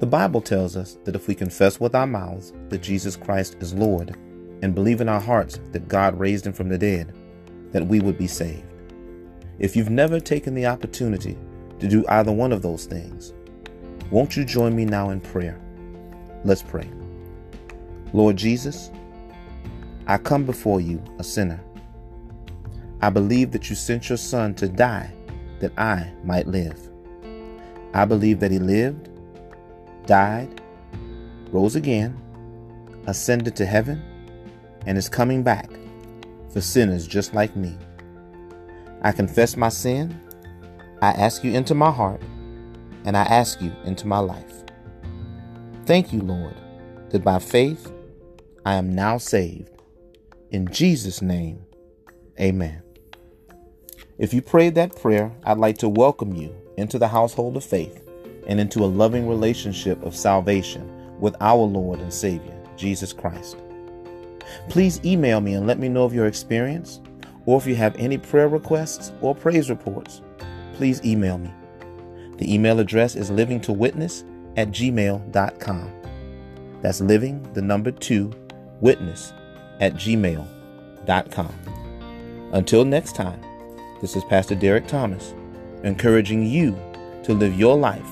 The 0.00 0.06
Bible 0.06 0.40
tells 0.40 0.78
us 0.78 0.96
that 1.04 1.14
if 1.14 1.28
we 1.28 1.34
confess 1.34 1.78
with 1.78 1.94
our 1.94 2.06
mouths 2.06 2.54
that 2.70 2.80
Jesus 2.80 3.16
Christ 3.16 3.54
is 3.60 3.74
Lord 3.74 4.16
and 4.62 4.74
believe 4.74 5.02
in 5.02 5.08
our 5.10 5.20
hearts 5.20 5.60
that 5.72 5.88
God 5.88 6.18
raised 6.18 6.46
him 6.46 6.54
from 6.54 6.70
the 6.70 6.78
dead, 6.78 7.14
that 7.72 7.86
we 7.86 8.00
would 8.00 8.16
be 8.16 8.26
saved. 8.26 8.64
If 9.58 9.76
you've 9.76 9.90
never 9.90 10.18
taken 10.18 10.54
the 10.54 10.64
opportunity 10.64 11.36
to 11.80 11.86
do 11.86 12.02
either 12.08 12.32
one 12.32 12.50
of 12.50 12.62
those 12.62 12.86
things, 12.86 13.34
won't 14.10 14.34
you 14.34 14.46
join 14.46 14.74
me 14.74 14.86
now 14.86 15.10
in 15.10 15.20
prayer? 15.20 15.60
Let's 16.46 16.62
pray. 16.62 16.88
Lord 18.14 18.36
Jesus, 18.36 18.90
I 20.06 20.16
come 20.16 20.46
before 20.46 20.80
you 20.80 21.04
a 21.18 21.22
sinner. 21.22 21.62
I 23.02 23.10
believe 23.10 23.50
that 23.50 23.68
you 23.68 23.76
sent 23.76 24.08
your 24.08 24.16
Son 24.16 24.54
to 24.54 24.66
die 24.66 25.12
that 25.60 25.78
I 25.78 26.10
might 26.24 26.46
live. 26.46 26.85
I 27.96 28.04
believe 28.04 28.40
that 28.40 28.50
he 28.50 28.58
lived 28.58 29.08
died, 30.04 30.60
rose 31.50 31.76
again, 31.76 32.14
ascended 33.06 33.56
to 33.56 33.64
heaven, 33.64 34.02
and 34.84 34.98
is 34.98 35.08
coming 35.08 35.42
back 35.42 35.70
for 36.52 36.60
sinners 36.60 37.06
just 37.06 37.32
like 37.32 37.56
me. 37.56 37.74
I 39.00 39.12
confess 39.12 39.56
my 39.56 39.70
sin, 39.70 40.14
I 41.00 41.12
ask 41.12 41.42
you 41.42 41.54
into 41.54 41.74
my 41.74 41.90
heart, 41.90 42.20
and 43.06 43.16
I 43.16 43.22
ask 43.22 43.62
you 43.62 43.72
into 43.86 44.06
my 44.06 44.18
life. 44.18 44.62
Thank 45.86 46.12
you, 46.12 46.20
Lord, 46.20 46.54
that 47.08 47.24
by 47.24 47.38
faith 47.38 47.90
I 48.66 48.74
am 48.74 48.94
now 48.94 49.16
saved. 49.16 49.70
In 50.50 50.68
Jesus' 50.68 51.22
name, 51.22 51.64
amen. 52.38 52.82
If 54.18 54.34
you 54.34 54.42
prayed 54.42 54.74
that 54.74 55.00
prayer, 55.00 55.32
I'd 55.44 55.56
like 55.56 55.78
to 55.78 55.88
welcome 55.88 56.34
you 56.34 56.54
into 56.76 56.98
the 56.98 57.08
household 57.08 57.56
of 57.56 57.64
faith 57.64 58.02
and 58.46 58.60
into 58.60 58.84
a 58.84 58.86
loving 58.86 59.28
relationship 59.28 60.02
of 60.02 60.14
salvation 60.14 60.90
with 61.20 61.34
our 61.40 61.62
Lord 61.62 62.00
and 62.00 62.12
Savior, 62.12 62.56
Jesus 62.76 63.12
Christ. 63.12 63.56
Please 64.68 65.00
email 65.04 65.40
me 65.40 65.54
and 65.54 65.66
let 65.66 65.78
me 65.78 65.88
know 65.88 66.04
of 66.04 66.14
your 66.14 66.26
experience, 66.26 67.00
or 67.46 67.58
if 67.58 67.66
you 67.66 67.74
have 67.74 67.96
any 67.96 68.18
prayer 68.18 68.48
requests 68.48 69.12
or 69.20 69.34
praise 69.34 69.70
reports, 69.70 70.22
please 70.74 71.04
email 71.04 71.38
me. 71.38 71.52
The 72.38 72.52
email 72.52 72.80
address 72.80 73.16
is 73.16 73.30
living2witness 73.30 74.24
at 74.56 74.68
gmail.com. 74.68 75.92
That's 76.82 77.00
living, 77.00 77.42
the 77.54 77.62
number 77.62 77.90
two, 77.90 78.32
witness 78.80 79.32
at 79.80 79.94
gmail.com. 79.94 81.54
Until 82.52 82.84
next 82.84 83.16
time, 83.16 83.40
this 84.00 84.14
is 84.14 84.24
Pastor 84.24 84.54
Derrick 84.54 84.86
Thomas, 84.86 85.34
encouraging 85.86 86.46
you 86.46 86.78
to 87.22 87.32
live 87.32 87.58
your 87.58 87.76
life 87.76 88.10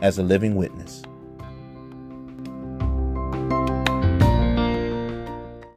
as 0.00 0.18
a 0.18 0.22
living 0.22 0.54
witness. 0.54 1.02